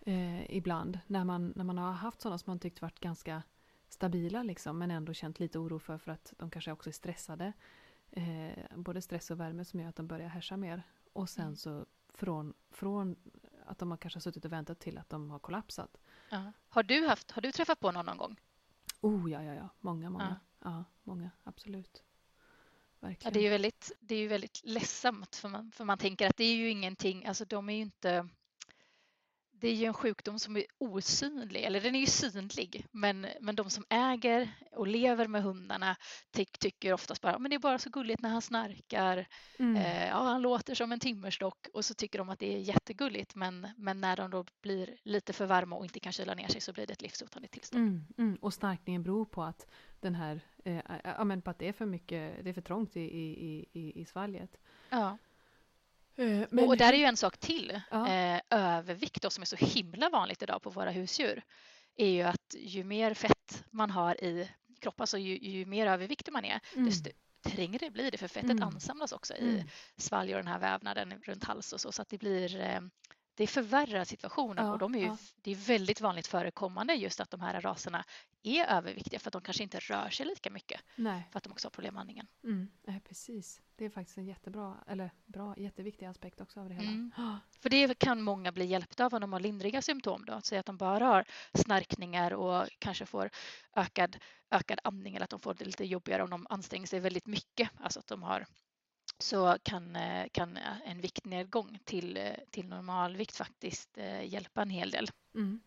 [0.00, 3.42] eh, ibland när man, när man har haft sådana som man tyckt varit ganska
[3.94, 7.52] stabila liksom, men ändå känt lite oro för, för att de kanske också är stressade.
[8.10, 10.82] Eh, både stress och värme som gör att de börjar härsa mer.
[11.12, 11.56] Och sen mm.
[11.56, 13.16] så från, från
[13.66, 15.96] att de har kanske suttit och väntat till att de har kollapsat.
[16.30, 16.52] Ja.
[16.68, 18.40] Har, du haft, har du träffat på någon någon gång?
[19.00, 19.68] Oh ja, ja, ja.
[19.80, 20.40] Många, många.
[20.58, 21.30] Ja, ja många.
[21.44, 22.04] Absolut.
[23.00, 23.30] Verkligen.
[23.30, 26.28] Ja, det är ju väldigt, det är ju väldigt ledsamt för man, för man tänker
[26.28, 28.28] att det är ju ingenting, alltså de är ju inte
[29.64, 33.56] det är ju en sjukdom som är osynlig, eller den är ju synlig, men, men
[33.56, 35.96] de som äger och lever med hundarna
[36.32, 39.26] ty tycker oftast bara men det är bara så gulligt när han snarkar,
[39.58, 39.76] mm.
[39.76, 43.34] eh, ja, han låter som en timmerstock och så tycker de att det är jättegulligt
[43.34, 46.60] men, men när de då blir lite för varma och inte kan kyla ner sig
[46.60, 47.88] så blir det ett livshotande tillstånd.
[47.88, 48.38] Mm, mm.
[48.40, 49.66] Och snarkningen beror på att
[50.00, 52.96] den här, eh, ja, men på att det är för mycket, det är för trångt
[52.96, 54.56] i, i, i, i svalget.
[54.90, 55.18] Ja.
[56.16, 56.68] Eh, men...
[56.68, 57.80] Och där är ju en sak till.
[57.90, 58.08] Ja.
[58.08, 61.42] Eh, övervikt då, som är så himla vanligt idag på våra husdjur
[61.96, 64.50] är ju att ju mer fett man har i
[64.80, 66.86] kroppen, alltså ju, ju mer överviktig man är, mm.
[66.86, 67.10] desto
[67.44, 68.62] trängre blir det för fettet mm.
[68.62, 69.68] ansamlas också i mm.
[69.96, 72.80] svalg och den här vävnaden runt hals och så, så att det blir eh,
[73.34, 75.16] det förvärrar situationen Ja, och de är ju, ja.
[75.42, 78.04] det är väldigt vanligt förekommande just att de här raserna
[78.42, 81.52] är överviktiga för att de kanske inte rör sig lika mycket Nej, för att de
[81.52, 82.26] också har problem med andningen.
[82.44, 83.60] mm, nej, precis.
[83.76, 86.88] Det är faktiskt en jättebra, eller bra, jätteviktig aspekt också av det hela.
[86.88, 87.12] Mm.
[87.62, 90.24] För det kan många bli hjälpta av om de har lindriga symptom.
[90.24, 90.40] Då.
[90.42, 93.30] Säg att de bara har snarkningar och kanske får
[93.76, 94.16] ökad,
[94.50, 97.70] ökad andning eller att de får det lite jobbigare om de anstränger sig väldigt mycket.
[97.80, 98.46] Alltså att de har
[99.18, 104.90] så kan, eh, kan en viktnedgång till, eh, till normalvikt faktiskt eh, hjälpa en hel
[104.90, 105.08] del.
[105.34, 105.60] Mm.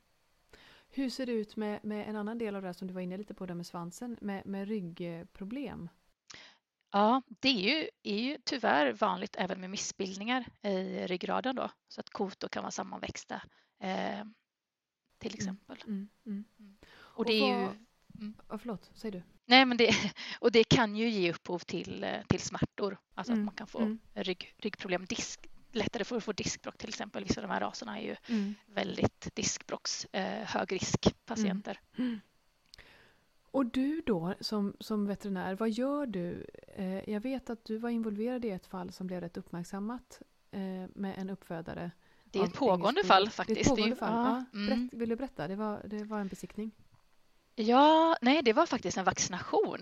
[0.89, 3.01] Hur ser det ut med, med en annan del av det här som du var
[3.01, 5.89] inne lite på, det med svansen, med, med ryggproblem?
[6.91, 12.01] Ja, det är ju, är ju tyvärr vanligt även med missbildningar i ryggraden då, så
[12.01, 13.41] att kotor kan vara sammanväxta
[13.79, 14.25] eh,
[15.17, 15.77] till exempel.
[15.88, 16.45] Mm, mm.
[16.91, 17.87] Och det är ju,
[18.19, 19.21] vad- Ja, förlåt, säg du.
[19.45, 19.89] nej men det,
[20.39, 23.67] och det kan ju ge upphov till, eh, till smärtor, alltså Mm, att man kan
[23.67, 23.99] få mm.
[24.13, 27.23] rygg, ryggproblem, disk, lättare för att få diskbråck till exempel.
[27.23, 28.56] Vissa av de här raserna är ju Mm.
[28.65, 31.80] väldigt diskbråcks, eh, högriskpatienter.
[33.51, 36.45] Och du då som, som veterinär, vad gör du?
[36.75, 40.62] Eh, jag vet att du var involverad i ett fall som blev rätt uppmärksammat eh,
[40.95, 41.91] med en uppfödare.
[42.23, 43.60] Det är ett pågående fall faktiskt.
[43.60, 44.13] Det är ett pågående ju- fall.
[44.13, 44.67] ja, Ja, mm.
[44.88, 45.47] berätt, vill du berätta?
[45.47, 46.71] Det var, det var en besiktning.
[47.57, 49.79] Ja, nej det var faktiskt en vaccination.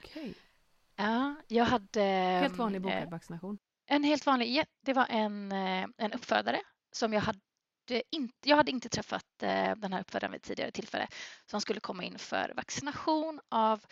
[0.00, 0.34] Okej.
[0.96, 2.02] ja, jag hade...
[2.02, 3.58] Helt vanlig eh, bokad vaccination.
[3.86, 6.60] En helt vanlig, ja, det var en, eh, en uppfödare
[6.92, 7.40] som jag hade
[8.10, 11.08] inte, jag hade inte träffat eh, den här uppfödaren vid tidigare tillfälle
[11.50, 13.84] som skulle komma in för vaccination av,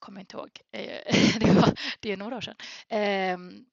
[0.00, 2.56] kommer inte ihåg, eh, det, var, det är några år sedan.
[2.88, 3.64] Ehm,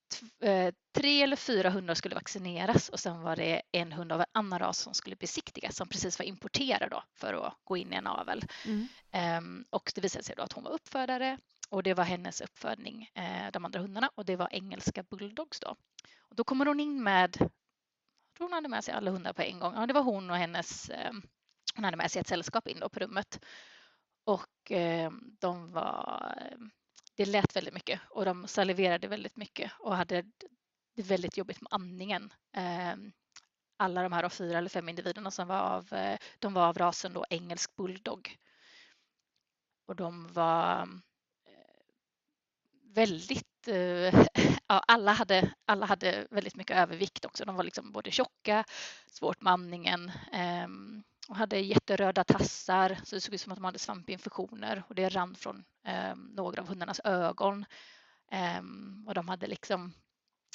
[0.43, 4.25] eh, Tre eller fyra hundar skulle vaccineras och sen var det en hund av en
[4.31, 7.95] annan ras som skulle besiktigas som precis var importerad då för att gå in i
[7.95, 8.43] en avel.
[8.65, 8.87] Mm.
[9.11, 11.37] Ehm, och det visade sig då att hon var uppfödare
[11.69, 15.75] och det var hennes uppfödning, eh, de andra hundarna och det var engelska bulldogs då.
[16.19, 19.41] Och då kommer hon in med, jag tror hon hade med sig alla hundar på
[19.41, 19.73] en gång.
[19.75, 20.91] Ja, det var hon och hennes,
[21.75, 23.39] hon hade med sig ett sällskap in på rummet.
[24.27, 26.33] Och eh, de var,
[27.15, 30.21] det lät väldigt mycket och de saliverade väldigt mycket och hade
[30.95, 32.33] det väldigt jobbigt med andningen.
[32.53, 32.95] Eh,
[33.77, 37.13] alla de här fyra eller fem individerna som var av, eh, de var av rasen
[37.13, 38.37] då engelsk bulldog.
[39.87, 40.81] Och de var
[41.45, 41.93] eh,
[42.83, 43.75] väldigt, eh,
[44.67, 47.45] ja, alla, hade, alla hade väldigt mycket övervikt också.
[47.45, 48.63] De var liksom både tjocka,
[49.07, 53.65] svårt med andningen ehm, och hade jätteröda tassar så det såg ut som att de
[53.65, 57.65] hade svampinfektioner och det rann från ehm, några av hundarnas ögon.
[58.31, 59.93] Ehm, och de hade liksom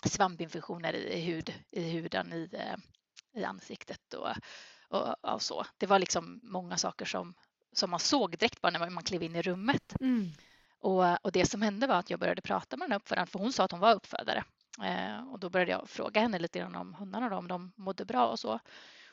[0.05, 2.77] svampinfektioner i, hud, i huden, i, eh,
[3.41, 4.29] i ansiktet och,
[4.89, 5.67] och, och så.
[5.79, 7.35] Det var liksom många saker som,
[7.73, 9.95] som man såg direkt bara när man klev in i rummet.
[10.01, 10.31] Mm.
[10.81, 13.39] Och, och det som hände var att jag började prata med den här uppfödaren för
[13.39, 14.45] hon sa att hon var uppfödare.
[14.83, 18.05] Eh, och då började jag fråga henne lite grann om hundarna då, om de mådde
[18.05, 18.61] bra och så.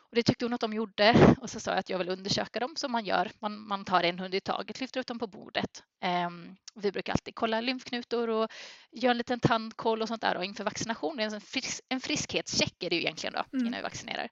[0.09, 2.59] Och det tyckte hon att de gjorde och så sa jag att jag vill undersöka
[2.59, 3.31] dem som man gör.
[3.39, 5.83] Man, man tar en hund i taget, lyfter upp dem på bordet.
[6.03, 6.29] Eh,
[6.75, 8.51] vi brukar alltid kolla lymfknutor och
[8.91, 11.19] göra en liten tandkoll och sånt där och inför vaccination.
[11.19, 13.67] En, frisk, en friskhetscheck är det ju egentligen då Mm.
[13.67, 14.29] innan vi vaccinerar.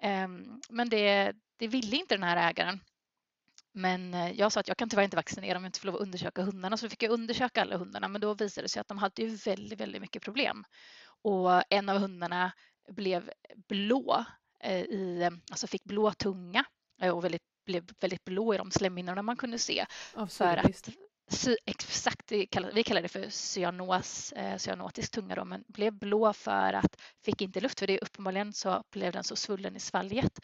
[0.00, 0.28] Eh,
[0.68, 2.80] men det, det ville inte den här ägaren.
[3.72, 5.94] Men eh, jag sa att jag kan tyvärr inte vaccinera om jag inte får lov
[5.96, 6.76] att undersöka hundarna.
[6.76, 9.28] Så fick jag undersöka alla hundarna men då visade det sig att de hade ju
[9.28, 10.64] väldigt, väldigt mycket problem.
[11.22, 12.52] Och en av hundarna
[12.88, 13.30] blev
[13.68, 14.24] blå,
[14.64, 16.64] i, alltså fick blå tunga
[17.02, 19.86] eh, och väldigt, blev väldigt blå i de slemhinnorna man kunde se.
[21.28, 25.92] Att, sy, exakt, kallar, vi kallar det för cyanos, eh, cyanotisk tunga då, men blev
[25.92, 29.80] blå för att fick inte luft för det uppenbarligen så blev den så svullen i
[29.80, 30.38] svalget.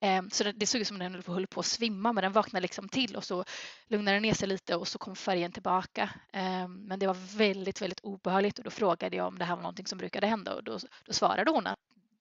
[0.00, 2.62] Eh, så det, det såg ut som den höll på att svimma men den vaknade
[2.62, 3.44] liksom till och så
[3.86, 6.10] lugnade den ner sig lite och så kom färgen tillbaka.
[6.32, 9.62] Eh, men det var väldigt, väldigt obehagligt och då frågade jag om det här var
[9.62, 11.78] någonting som brukade hända och då, då svarade hon att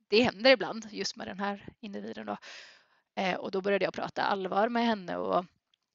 [0.08, 2.26] det händer ibland just med den här individen.
[2.26, 2.38] Då.
[3.16, 5.46] Eh, och då började jag prata allvar med henne och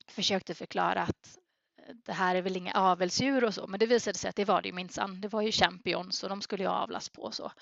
[0.08, 1.38] försökte förklara att
[1.78, 4.44] eh, det här är väl inga avelsdjur och så, men det visade sig att det
[4.44, 5.20] var det ju minsann.
[5.20, 7.52] Det var ju champions och de skulle ju avlas på och så.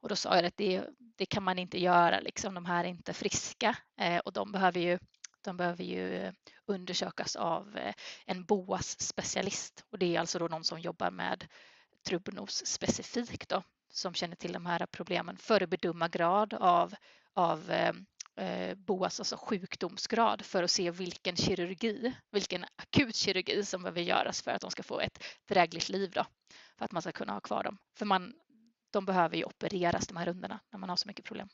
[0.00, 2.54] Och då sa jag att det, det kan man inte göra, liksom.
[2.54, 4.98] de här är inte friska eh, och de behöver ju,
[5.44, 6.32] de behöver ju eh,
[6.66, 7.94] undersökas av eh,
[8.26, 11.46] en boas specialist och det är alltså då någon som jobbar med
[12.06, 13.62] trubbnos specifikt då,
[13.96, 16.94] som känner till de här problemen för att bedöma grad av,
[17.34, 18.06] av ehm,
[18.36, 24.42] eh, boas, alltså sjukdomsgrad för att se vilken kirurgi, vilken akut kirurgi som behöver göras
[24.42, 26.26] för att de ska få ett drägligt liv då,
[26.78, 27.78] för att man ska kunna ha kvar dem.
[27.98, 28.34] För man,
[28.90, 31.48] de behöver ju opereras de här hundarna när man har så mycket problem.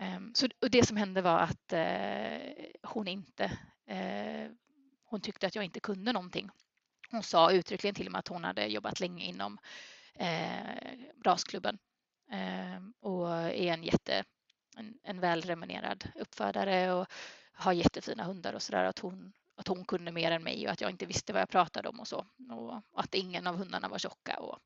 [0.00, 3.44] Ehm, så och det som hände var att eh, hon inte,
[3.86, 4.50] eh,
[5.04, 6.50] hon tyckte att jag inte kunde någonting.
[7.10, 10.92] Hon sa uttryckligen till mig att hon hade jobbat länge inom eh, Eh,
[11.24, 11.78] rasklubben
[12.32, 14.24] eh, och är en jätte,
[15.02, 17.06] en välremunerad uppfödare och
[17.52, 18.84] har jättefina hundar och sådär.
[18.84, 21.48] Att hon, att hon kunde mer än mig och att jag inte visste vad jag
[21.48, 22.26] pratade om och så.
[22.50, 24.38] Och att ingen av hundarna var tjocka.
[24.38, 24.58] Och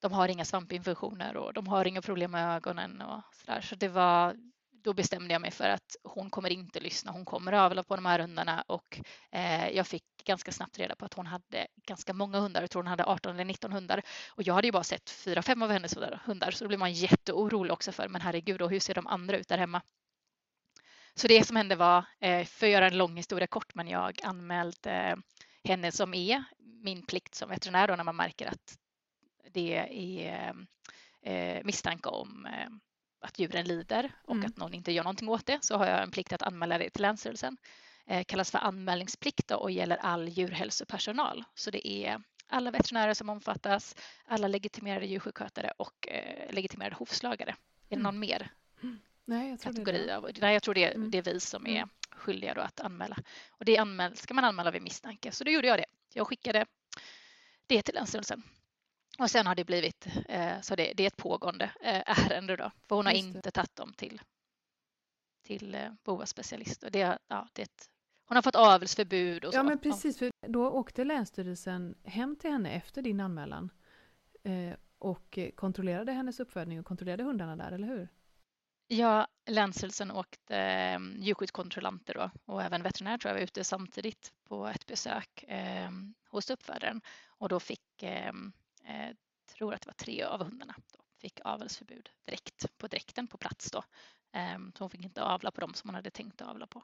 [0.00, 3.60] de har inga svampinfektioner och de har inga problem med ögonen och sådär.
[3.60, 4.36] Så det var
[4.84, 7.12] då bestämde jag mig för att hon kommer inte lyssna.
[7.12, 9.00] Hon kommer avla på de här hundarna och
[9.32, 12.60] eh, jag fick ganska snabbt reda på att hon hade ganska många hundar.
[12.60, 15.42] Jag tror hon hade 18 eller 19 hundar och jag hade ju bara sett fyra,
[15.42, 18.80] fem av hennes hundar så då blir man jätteorolig också för men herregud och hur
[18.80, 19.82] ser de andra ut där hemma?
[21.14, 24.20] Så det som hände var, eh, för att göra en lång historia kort, men jag
[24.22, 25.16] anmälde eh,
[25.64, 28.78] henne som är min plikt som veterinär då när man märker att
[29.50, 30.54] det är
[31.22, 32.68] eh, eh misstanke om eh,
[33.24, 34.46] att djuren lider och mm.
[34.46, 36.90] att någon inte gör någonting åt det så har jag en plikt att anmäla det
[36.90, 37.56] till Länsstyrelsen.
[38.06, 41.44] Eh, kallas för anmälningsplikt och gäller all djurhälsopersonal.
[41.54, 47.50] Så det är alla veterinärer som omfattas, alla legitimerade djursjukskötare och eh, legitimerade hovslagare.
[47.50, 47.56] Är
[47.88, 48.02] det mm.
[48.02, 48.50] någon mer
[49.24, 50.06] Nej, jag tror kategori?
[50.06, 51.10] Det av, nej, jag tror det, mm.
[51.10, 51.88] det är vi som är mm.
[52.10, 53.16] skyldiga att anmäla.
[53.48, 55.32] Och det anmäl, ska man anmäla vid misstanke.
[55.32, 55.86] Så då gjorde jag det.
[56.12, 56.66] Jag skickade
[57.66, 58.42] det till Länsstyrelsen.
[59.18, 62.96] Och sen har det blivit, eh, så det, är ett pågående eh, ärende då, för
[62.96, 64.20] hon har inte tagit dem till,
[65.42, 66.82] till eh, BOA specialist.
[66.82, 67.90] Och det, ja, det ett,
[68.24, 69.58] hon har fått avelsförbud och så.
[69.58, 73.70] Ja men precis, för då åkte Länsstyrelsen hem till henne efter din anmälan
[74.98, 78.08] och kontrollerade hennes uppfödning och kontrollerade hundarna där, eller hur?
[78.86, 80.56] Ja, Länsstyrelsen åkte
[81.16, 85.90] djurskyddskontrollanter då, och även veterinär tror jag var ute samtidigt på ett besök eh,
[86.28, 88.32] hos uppfödaren och då fick eh,
[88.84, 89.16] eh,
[89.56, 93.70] tror att det var tre av hundarna då, fick avelsförbud direkt på dräkten på plats
[93.70, 93.84] då.
[94.32, 96.82] Eh, så hon fick inte avla på dem som hon hade tänkt avla på.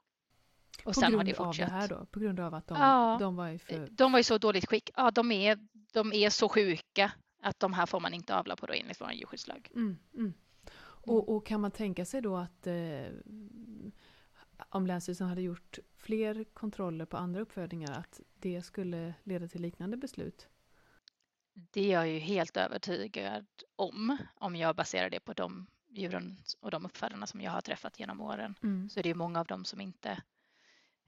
[0.79, 1.67] Och på sen grund har det fortsatt.
[1.67, 2.07] av det här då?
[2.07, 3.89] På grund av att de, ja, de var i för...
[3.91, 4.91] De var i så dåligt skick.
[4.97, 5.59] Ja, de är,
[5.93, 9.13] de är så sjuka att de här får man inte avla på då enligt vår
[9.13, 9.69] djurskyddslag.
[9.75, 10.35] Mm, mm.
[11.03, 13.07] Och, och, kan man tänka sig då att eh,
[14.69, 19.97] om Länsstyrelsen hade gjort fler kontroller på andra uppfödningar att det skulle leda till liknande
[19.97, 20.49] beslut?
[21.53, 26.71] Det är jag ju helt övertygad om, om jag baserar det på de djuren och
[26.71, 28.55] de uppfödarna som jag har träffat genom åren.
[28.63, 28.89] Mm.
[28.89, 30.23] Så det är många av dem som inte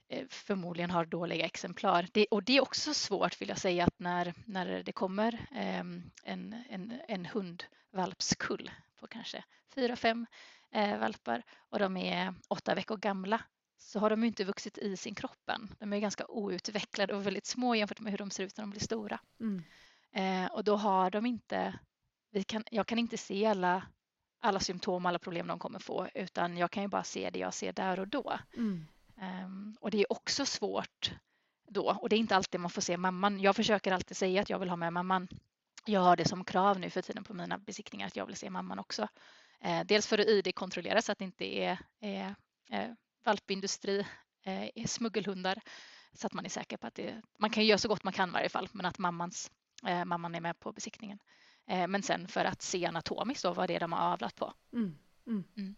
[0.09, 2.07] eh, förmodligen har dåliga exemplar.
[2.11, 5.79] Det, och det är också svårt vill jag säga att när, när det kommer eh,
[6.23, 9.43] en, en, en hundvalpskull på kanske
[9.75, 10.25] fyra, fem
[10.71, 13.41] eh, valpar och de är åtta veckor gamla
[13.77, 15.75] så har de inte vuxit i sin kroppen.
[15.79, 18.69] De är ganska outvecklade och väldigt små jämfört med hur de ser ut när de
[18.69, 19.19] blir stora.
[19.39, 19.63] Mm.
[20.13, 21.79] Eh, och då har de inte,
[22.31, 23.87] vi kan, jag kan inte se alla,
[24.39, 27.53] alla symptom, alla problem de kommer få utan jag kan ju bara se det jag
[27.53, 28.39] ser där och då.
[28.57, 28.87] Mm.
[29.45, 31.11] Um, och det är också svårt
[31.67, 33.39] då och det är inte alltid man får se mamman.
[33.39, 35.27] Jag försöker alltid säga att jag vill ha med mamman.
[35.85, 38.49] Jag har det som krav nu för tiden på mina besiktningar att jag vill se
[38.49, 39.07] mamman också.
[39.61, 42.35] Eh, dels för att ID-kontrollera så att det inte är, är,
[42.69, 42.89] eh,
[43.23, 43.99] valpindustri,
[44.43, 45.61] eh, är smuggelhundar
[46.13, 48.29] så att man är säker på att det, man kan göra så gott man kan
[48.29, 49.51] i varje fall, men att mammans
[49.87, 51.19] Eh, mamman är med på besiktningen.
[51.65, 54.53] Eh, men sen för att se anatomiskt då, vad det är de har avlat på.
[54.73, 54.97] Mm.
[55.27, 55.43] Mm.
[55.57, 55.75] Mm.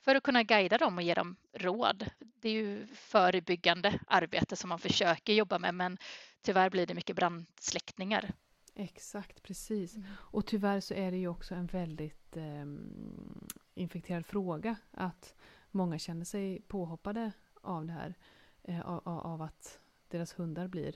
[0.00, 2.10] För att kunna guida dem och ge dem råd.
[2.18, 5.98] Det är ju förebyggande arbete som man försöker jobba med men
[6.42, 8.32] tyvärr blir det mycket brandsläckningar.
[8.74, 9.96] Exakt, precis.
[9.96, 10.08] Mm.
[10.18, 12.64] Och tyvärr så är det ju också en väldigt eh,
[13.74, 15.34] infekterad fråga att
[15.70, 18.14] många känner sig påhoppade av det här.
[18.62, 20.94] Eh, av, av, att deras hundar blir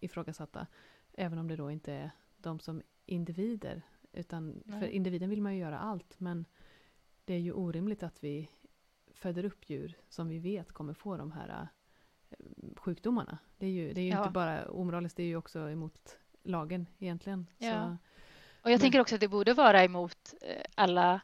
[0.00, 0.66] ifrågasatta.
[1.12, 3.82] Även om det då inte är de som individer.
[4.12, 4.80] Utan Nej.
[4.80, 6.44] för individen vill man ju göra allt men
[7.24, 8.50] det är ju orimligt att vi
[9.14, 11.68] föder upp djur som vi vet kommer få de här
[12.30, 12.36] äh,
[12.76, 13.38] sjukdomarna.
[13.58, 14.18] Det är ju, det är ju ja.
[14.18, 17.46] inte bara omoraliskt, det är ju också emot lagen egentligen.
[17.58, 17.70] Ja.
[17.70, 17.96] Så,
[18.62, 21.20] och jag men, tänker också att det borde vara emot äh, alla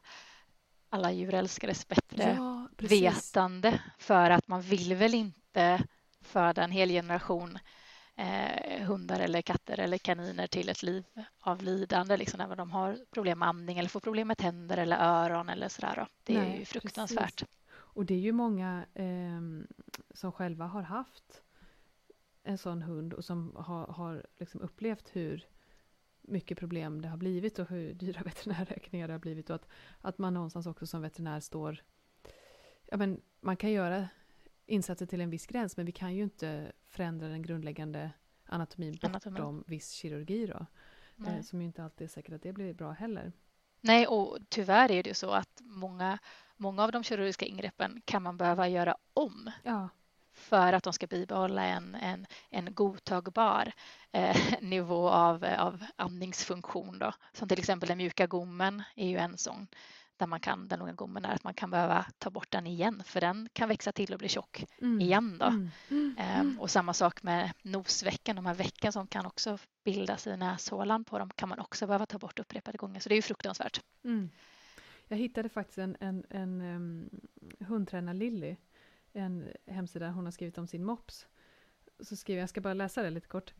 [0.89, 5.83] alla djurälskares bättre ja, vetande för att man vill väl inte
[6.21, 7.59] föda en hel generation
[8.17, 11.05] eh, hundar eller katter eller kaniner till ett liv
[11.39, 14.77] av lidande, liksom, även om de har problem med andning eller får problem med tänder
[14.77, 16.07] eller öron eller sådär.
[16.23, 17.39] Det Nej, är ju fruktansvärt.
[17.39, 17.57] Precis.
[17.69, 19.41] Och det är ju många eh,
[20.13, 21.41] som själva har haft
[22.43, 25.47] en sån hund och som har, har liksom upplevt hur
[26.21, 29.67] mycket problem det har blivit och hur dyra veterinärräkningar det har blivit och att,
[30.01, 31.83] att man någonstans också som veterinär står
[32.91, 34.07] ja, men man kan göra
[34.67, 38.11] insatser till en viss gräns men vi kan ju inte förändra den grundläggande
[38.45, 40.65] anatomin bortom viss kirurgi då.
[41.27, 43.31] Eh, som ju inte alltid är säkert att det blir bra heller.
[43.81, 46.19] Nej, och tyvärr är det ju så att många,
[46.57, 49.51] många av de kirurgiska ingreppen kan man behöva göra om.
[49.63, 49.89] Ja.
[50.33, 53.71] för att de ska bibehålla en, en, en godtagbar
[54.11, 56.99] eh, nivå av, av andningsfunktion.
[56.99, 57.13] Då.
[57.33, 59.67] Som till exempel den mjuka gommen är ju en sån
[60.17, 63.03] där man kan, den unga gommen är att man kan behöva ta bort den igen
[63.05, 65.01] för den kan växa till och bli tjock mm.
[65.01, 65.45] igen då.
[65.45, 65.69] Mm.
[66.17, 66.59] Mm.
[66.59, 71.19] och samma sak med nosvecken, de här vecken som kan också bildas i näshålan på
[71.19, 73.81] dem kan man också behöva ta bort upprepade gånger så det är ju fruktansvärt.
[74.03, 74.29] Mm.
[75.07, 77.09] Jag hittade faktiskt en, en, en um,
[77.59, 78.55] hundtränar-Lilly,
[79.13, 81.27] en hemsida hon har skrivit om sin mops.
[81.99, 83.53] Så skriver jag, jag ska bara läsa det lite kort.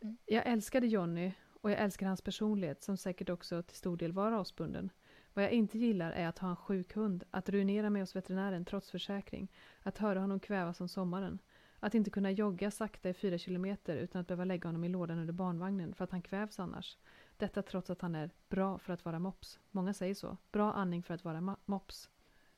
[0.00, 0.16] Mm.
[0.26, 1.32] Jag älskade Jonny
[1.62, 4.90] och jag älskar hans personlighet som säkert också till stor del var rasbunden.
[5.34, 8.64] Vad jag inte gillar är att ha en sjuk hund, att ruinera mig hos veterinären
[8.64, 9.52] trots försäkring,
[9.82, 11.38] att höra honom kvävas om sommaren.
[11.80, 15.18] Att inte kunna jogga sakta i fyra kilometer utan att behöva lägga honom i lådan
[15.18, 16.98] under barnvagnen för att han kvävs annars.
[17.36, 19.60] Detta trots att han är bra för att vara mops.
[19.70, 20.36] Många säger så.
[20.52, 22.10] Bra andning för att vara mops.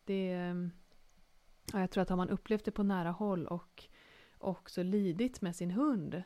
[0.04, 0.70] Det är,
[1.72, 3.84] ja, jag tror att har man upplevt det på nära håll och
[4.38, 6.22] också lidit med sin hund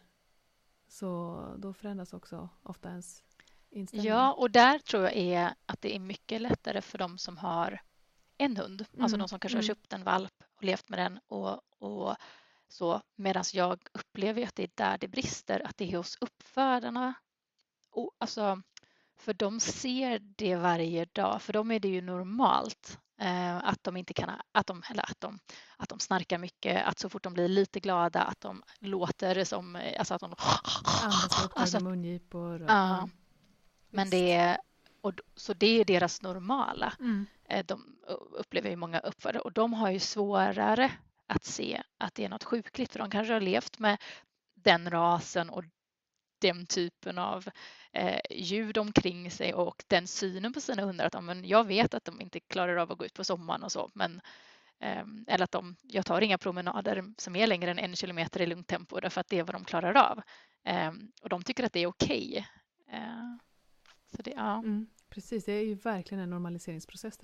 [0.89, 3.25] så då förändras också ofta ens
[3.71, 4.09] inställning.
[4.09, 7.81] Ja, och där tror jag är att det är mycket lättare för de som har
[8.39, 9.05] en hund, alltså mm.
[9.05, 9.65] alltså de som kanske mm.
[9.65, 12.17] har köpt en valp och levt med den och, och
[12.69, 17.15] så medan jag upplever att det är där det brister, att det är hos uppfödarna.
[17.91, 18.63] Och, alltså,
[19.17, 23.97] för de ser det varje dag, för dem är det ju normalt eh, att de
[23.97, 25.39] inte kan, att de, eller att de,
[25.77, 29.81] att de snarkar mycket, att så fort de blir lite glada att de låter som,
[29.99, 30.35] alltså att de
[31.03, 32.63] andas alltså, mungipor.
[32.63, 33.09] Och, ja.
[33.99, 34.59] Men det är,
[35.01, 36.93] och, så det är deras normala.
[37.01, 37.27] Mm.
[37.49, 37.97] Eh, de
[38.33, 40.91] upplever ju många uppfödare och de har ju svårare
[41.27, 44.03] att se att det är något sjukligt för de kanske har levt med
[44.55, 45.65] den rasen och
[46.41, 47.49] den typen av
[47.93, 51.95] eh, ljud omkring sig och den synen på sina hundar att ja, men jag vet
[51.95, 54.21] att de inte klarar av att gå ut på sommaren och så men
[54.81, 58.47] eh, eller att de, jag tar inga promenader som är längre än en kilometer i
[58.47, 60.23] lugnt tempo därför att det är vad de klarar av.
[60.65, 60.93] Eh,
[61.23, 62.47] och de tycker att det är okej.
[62.87, 62.99] Okay.
[64.17, 64.59] Så det, ja.
[64.59, 67.19] Mm, precis, det är ju verkligen en normaliseringsprocess.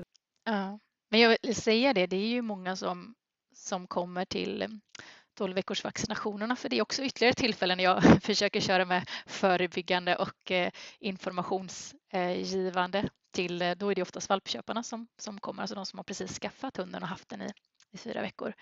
[0.44, 0.78] Ja.
[1.10, 3.14] Men jag vill säga det, det är ju många som,
[3.52, 4.80] som kommer till
[5.34, 10.50] 12 veckors vaccinationerna för det är också ytterligare tillfällen jag försöker köra med förebyggande och
[10.50, 15.98] eh, informationsgivande till, eh, då är det oftast valpköparna som, som kommer, alltså de som
[15.98, 17.52] har precis skaffat hunden och haft den i,
[17.92, 18.54] i fyra veckor.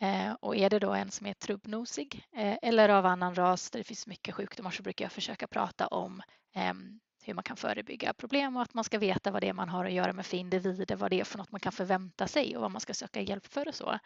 [0.00, 2.24] Eh, och är det då en som är trubbnosig
[2.62, 6.22] eller av annan ras där det finns mycket sjukdomar så brukar jag försöka prata om
[6.54, 9.68] ehm, hur man kan förebygga problem och att man ska veta vad det är man
[9.68, 12.56] har att göra med för individer, vad det är för något man kan förvänta sig
[12.56, 13.98] och vad man ska söka hjälp för och så.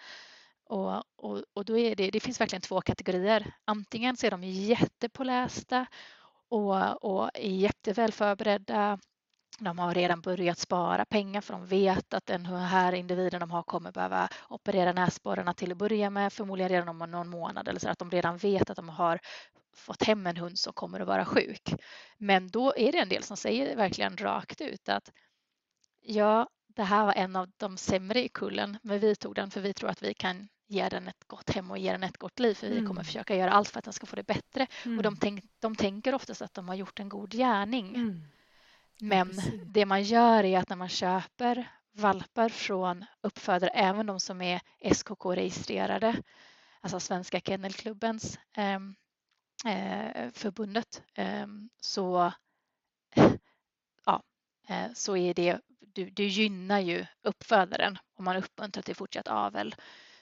[0.64, 3.54] Och, och, och då är det, det finns verkligen två kategorier.
[3.64, 5.86] Antingen så är de jättepålästa
[6.48, 8.98] och, och är jätteväl förberedda.
[9.58, 13.62] De har redan börjat spara pengar för de vet att den här individen de har
[13.62, 17.88] kommer behöva operera näsborrarna till att börja med, förmodligen redan om någon månad eller så
[17.88, 19.20] att de redan vet att de har
[19.76, 21.74] fått hem en hund som kommer att vara sjuk.
[22.18, 25.12] Men då är det en del som säger verkligen rakt ut att
[26.00, 29.60] ja, det här var en av de sämre i kullen, men vi tog den för
[29.60, 32.38] vi tror att vi kan ge den ett gott hem och ge den ett gott
[32.38, 32.80] liv för mm.
[32.80, 34.66] vi kommer försöka göra allt för att den ska få det bättre.
[34.84, 34.98] Mm.
[34.98, 37.94] Och de, tänk, de tänker oftast att de har gjort en god gärning.
[37.94, 38.22] Mm.
[39.00, 44.20] Men ja, det man gör är att när man köper valpar från uppfödare, även de
[44.20, 46.22] som är SKK-registrerade,
[46.80, 48.80] alltså Svenska Kennelklubbens eh, eh,
[50.32, 51.46] förbundet, eh,
[51.80, 52.32] så,
[54.04, 54.22] ja,
[54.68, 59.74] eh, så är det, du, du gynnar ju uppfödaren om man uppmuntrar till fortsatt avel.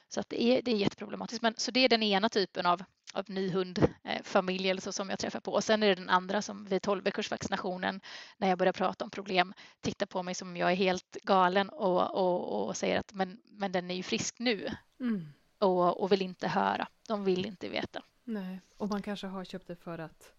[0.09, 1.41] Så att det, är, det är jätteproblematiskt.
[1.41, 2.83] Men, så det är den ena typen av,
[3.13, 5.53] av ny hundfamilj eh, eller så som jag träffar på.
[5.53, 8.01] Och sen är det den andra som vid 12 veckors vaccinationen
[8.37, 12.15] när jag börjar prata om problem tittar på mig som jag är helt galen och,
[12.15, 14.69] och, och säger att men, men den är ju frisk nu.
[14.99, 15.27] Mm.
[15.59, 16.87] Och, och vill inte höra.
[17.07, 18.03] De vill inte veta.
[18.29, 20.33] Nej, och man kanske har köpt det för att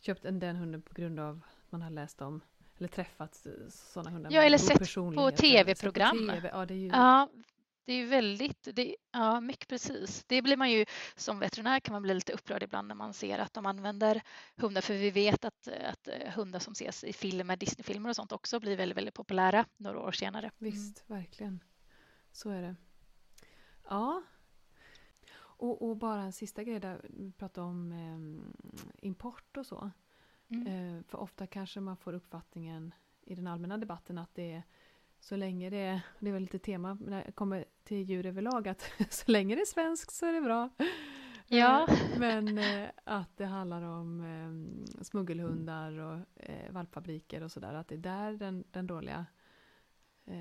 [0.00, 2.40] köpt en den hunden på grund av att man har läst om
[2.78, 4.30] eller träffat sådana hundar.
[4.30, 6.28] Ja, eller sett på tv-program.
[6.28, 6.50] TV.
[6.52, 6.86] Ja, det är ju...
[6.86, 7.28] ja,
[7.84, 10.24] det är väldigt, det, ja mycket precis.
[10.26, 13.38] Det blir man ju som veterinär kan man bli lite upprörd ibland när man ser
[13.38, 14.22] att de använder
[14.56, 18.32] hundar för vi vet att, att eh, hundar som ses i filmer, Disneyfilmer och sånt
[18.32, 20.50] också blir väldigt, väldigt populära några år senare.
[20.58, 21.20] Visst, mm.
[21.20, 21.64] verkligen.
[22.32, 22.76] Så är det.
[23.88, 24.22] Ja.
[25.56, 29.90] Och, och, bara en sista grej där, vi pratade om eh, import och så.
[30.48, 30.66] Mm.
[30.66, 34.62] Eh, för ofta kanske man får uppfattningen i den allmänna debatten att det är
[35.20, 38.68] så länge det är, det är väl lite tema när det kommer till djur överlag,
[38.68, 40.70] att så länge det är svenskt så är det bra.
[41.48, 41.88] Ja.
[41.88, 47.88] Eh, men eh, att det handlar om eh, smuggelhundar och eh, valpfabriker och sådär, att
[47.88, 49.26] det är där den, den dåliga
[50.26, 50.40] eh,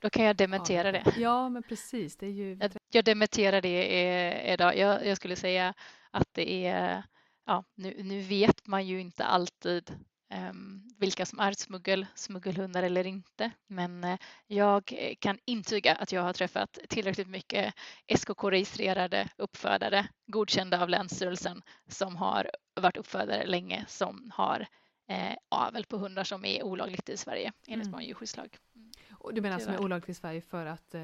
[0.00, 1.20] Då kan jag dementera ja, det.
[1.20, 2.16] Ja, men precis.
[2.16, 2.58] Det är ju...
[2.94, 4.76] jag, dementerar det idag.
[4.76, 5.74] Jag, jag skulle säga
[6.10, 7.02] att det är,
[7.46, 9.90] ja, nu, nu vet man ju inte alltid
[10.50, 13.50] um, vilka som är smuggel, smuggelhundar eller inte.
[13.66, 14.16] Men uh,
[14.46, 17.74] jag kan intyga att jag har träffat tillräckligt mycket
[18.08, 24.66] SKK-registrerade uppfödare godkända av Länsstyrelsen som har varit uppfödare länge som har
[25.08, 27.92] eh, avel på hundar som är olagligt i Sverige enligt mm.
[27.92, 28.58] vår djurskyddslag.
[29.32, 31.02] Du menar som är olagligt i Sverige för att eh,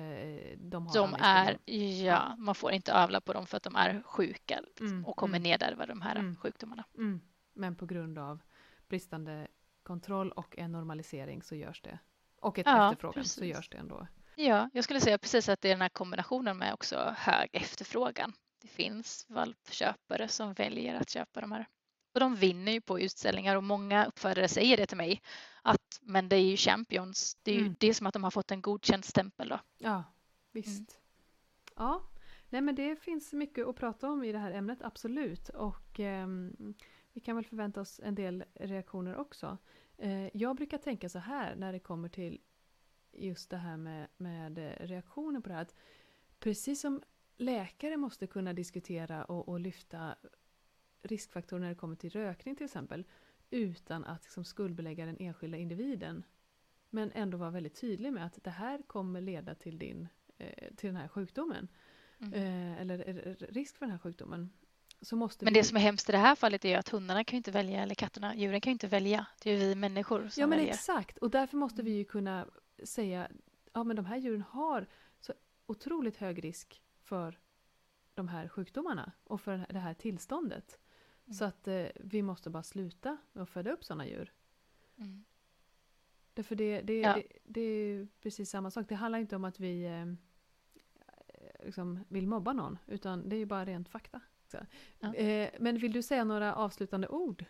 [0.58, 1.58] de har De är,
[2.04, 5.06] ja, man får inte avla på dem för att de är sjuka liksom, mm.
[5.06, 5.50] och kommer mm.
[5.50, 6.36] nedärva de här mm.
[6.36, 6.84] sjukdomarna.
[6.94, 7.20] Mm.
[7.52, 8.42] Men på grund av
[8.88, 9.48] bristande
[9.82, 11.98] kontroll och en normalisering så görs det.
[12.40, 13.32] Och ett ja, efterfrågan precis.
[13.32, 14.06] så görs det ändå.
[14.36, 18.32] Ja, jag skulle säga precis att det är den här kombinationen med också hög efterfrågan.
[18.62, 21.66] Det finns valpköpare som väljer att köpa de här
[22.14, 25.22] och de vinner ju på utställningar och många uppfödare säger det till mig
[25.62, 27.38] att men det är ju Champions.
[27.42, 27.76] Det är ju mm.
[27.80, 29.61] det är som att de har fått en godkänd stämpel då.
[29.78, 30.04] Ja,
[30.52, 30.78] visst.
[30.78, 31.00] Mm.
[31.76, 32.02] Ja,
[32.48, 35.48] nej men det finns mycket att prata om i det här ämnet, absolut.
[35.48, 36.28] Och eh,
[37.12, 39.58] vi kan väl förvänta oss en del reaktioner också.
[39.98, 42.40] Eh, jag brukar tänka så här när det kommer till
[43.12, 45.62] just det här med, med reaktioner på det här.
[45.62, 45.74] Att
[46.38, 47.02] precis som
[47.36, 50.16] läkare måste kunna diskutera och, och lyfta
[51.02, 53.04] riskfaktorer när det kommer till rökning till exempel
[53.51, 56.22] utan att liksom skuldbelägga den enskilda individen.
[56.90, 60.86] Men ändå vara väldigt tydlig med att det här kommer leda till, din, eh, till
[60.86, 61.68] den här sjukdomen.
[62.20, 62.32] Mm.
[62.34, 64.51] Eh, eller risk för den här sjukdomen.
[65.40, 67.82] Men det som är hemskt i det här fallet är att hundarna kan inte välja,
[67.82, 69.26] eller katterna, djuren kan inte välja.
[69.42, 70.74] Det är vi människor som Ja men väljer.
[70.74, 72.46] exakt, och därför måste vi ju kunna
[72.84, 73.28] säga
[73.72, 74.86] ja men de här djuren har
[75.20, 75.32] så
[75.66, 77.38] otroligt hög risk för
[78.14, 80.78] de här sjukdomarna och för det här tillståndet.
[81.31, 81.37] Mm.
[81.37, 84.33] Så att eh, vi måste bara sluta med att föda upp sådana djur.
[84.97, 85.24] Mm.
[86.35, 87.14] Därför det, det, ja.
[87.14, 88.89] det, det, är precis samma sak.
[88.89, 90.07] Det handlar inte om att vi eh,
[91.64, 94.20] liksom vill mobba någon, utan det är bara rent fakta.
[95.01, 95.14] Ja.
[95.14, 97.45] Eh, men vill du säga några avslutande ord?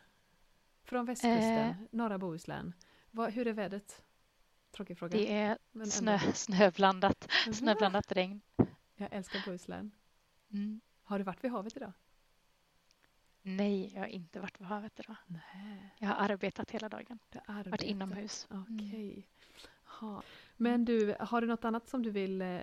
[0.82, 1.74] Från västkusten, eh.
[1.90, 2.72] norra Bohuslän.
[3.10, 4.02] Vad, hur är vädret?
[4.70, 5.18] Tråkig fråga.
[5.18, 8.40] Det är snö, snöblandat, snöblandat regn.
[8.94, 9.90] Jag älskar Bohuslän.
[10.52, 10.80] Mm.
[11.02, 11.92] Har du varit vid havet idag?
[13.42, 15.16] Nej, jag har inte varit på havet idag.
[15.26, 15.94] Nej.
[15.98, 17.18] Jag har arbetat hela dagen.
[17.46, 17.70] Arbetat.
[17.70, 18.46] Varit inomhus.
[18.50, 18.84] Okej.
[18.86, 19.24] Okay.
[20.02, 20.22] Mm.
[20.56, 22.60] Men du, har du något annat som du vill eh,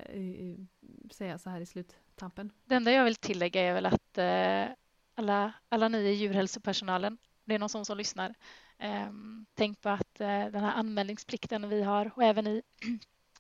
[1.12, 2.52] säga så här i sluttampen?
[2.66, 4.76] Det enda jag vill tillägga är väl att eh,
[5.16, 8.34] alla, alla ni i djurhälsopersonalen, det är någon som, som lyssnar,
[8.78, 9.12] eh,
[9.54, 12.62] tänk på att eh, den här anmälningsplikten vi har och även ni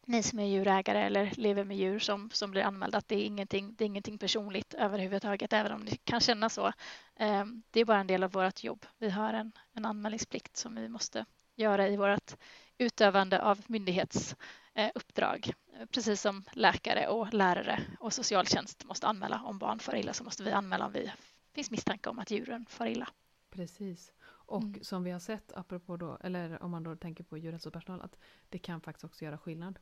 [0.07, 3.25] ni som är djurägare eller lever med djur som, som blir anmälda att det är,
[3.25, 6.73] ingenting, det är ingenting personligt överhuvudtaget, även om det kan kännas så.
[7.15, 8.85] Ehm, det är bara en del av vårt jobb.
[8.97, 12.35] Vi har en, en anmälningsplikt som vi måste göra i vårt
[12.77, 15.51] utövande av myndighetsuppdrag.
[15.91, 20.43] Precis som läkare och lärare och socialtjänst måste anmäla om barn far illa så måste
[20.43, 21.11] vi anmäla om det
[21.53, 23.09] finns misstanke om att djuren far illa.
[23.49, 24.11] Precis.
[24.23, 24.83] Och mm.
[24.83, 28.17] som vi har sett, apropå då, eller om man då tänker på djurhälsopersonal, att
[28.49, 29.79] det kan faktiskt också göra skillnad.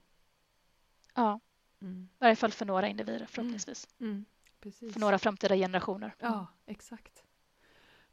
[1.16, 1.40] Ja,
[1.82, 2.10] mm.
[2.14, 3.88] i varje fall för några individer förhoppningsvis.
[4.00, 4.26] Mm.
[4.62, 4.94] Mm.
[4.94, 6.16] För några framtida generationer.
[6.20, 7.24] Ja, exakt.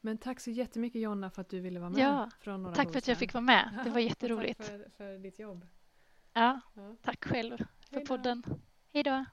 [0.01, 2.01] Men tack så jättemycket Jonna för att du ville vara med.
[2.01, 3.79] Ja, från några tack för att jag fick vara med.
[3.85, 4.59] Det var jätteroligt.
[4.59, 5.67] tack för, för ditt jobb.
[6.33, 6.97] Ja, ja.
[7.03, 8.07] tack själv för Hejdå.
[8.07, 8.43] podden.
[8.93, 9.25] Hej då.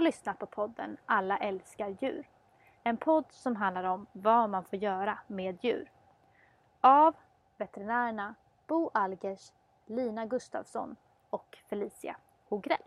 [0.00, 2.28] Har lyssnat på podden Alla älskar djur.
[2.82, 5.90] En podd som handlar om vad man får göra med djur.
[6.80, 7.14] Av
[7.56, 8.34] veterinärerna
[8.66, 9.52] Bo Algers,
[9.86, 10.96] Lina Gustafsson
[11.30, 12.16] och Felicia
[12.48, 12.82] Hogrell.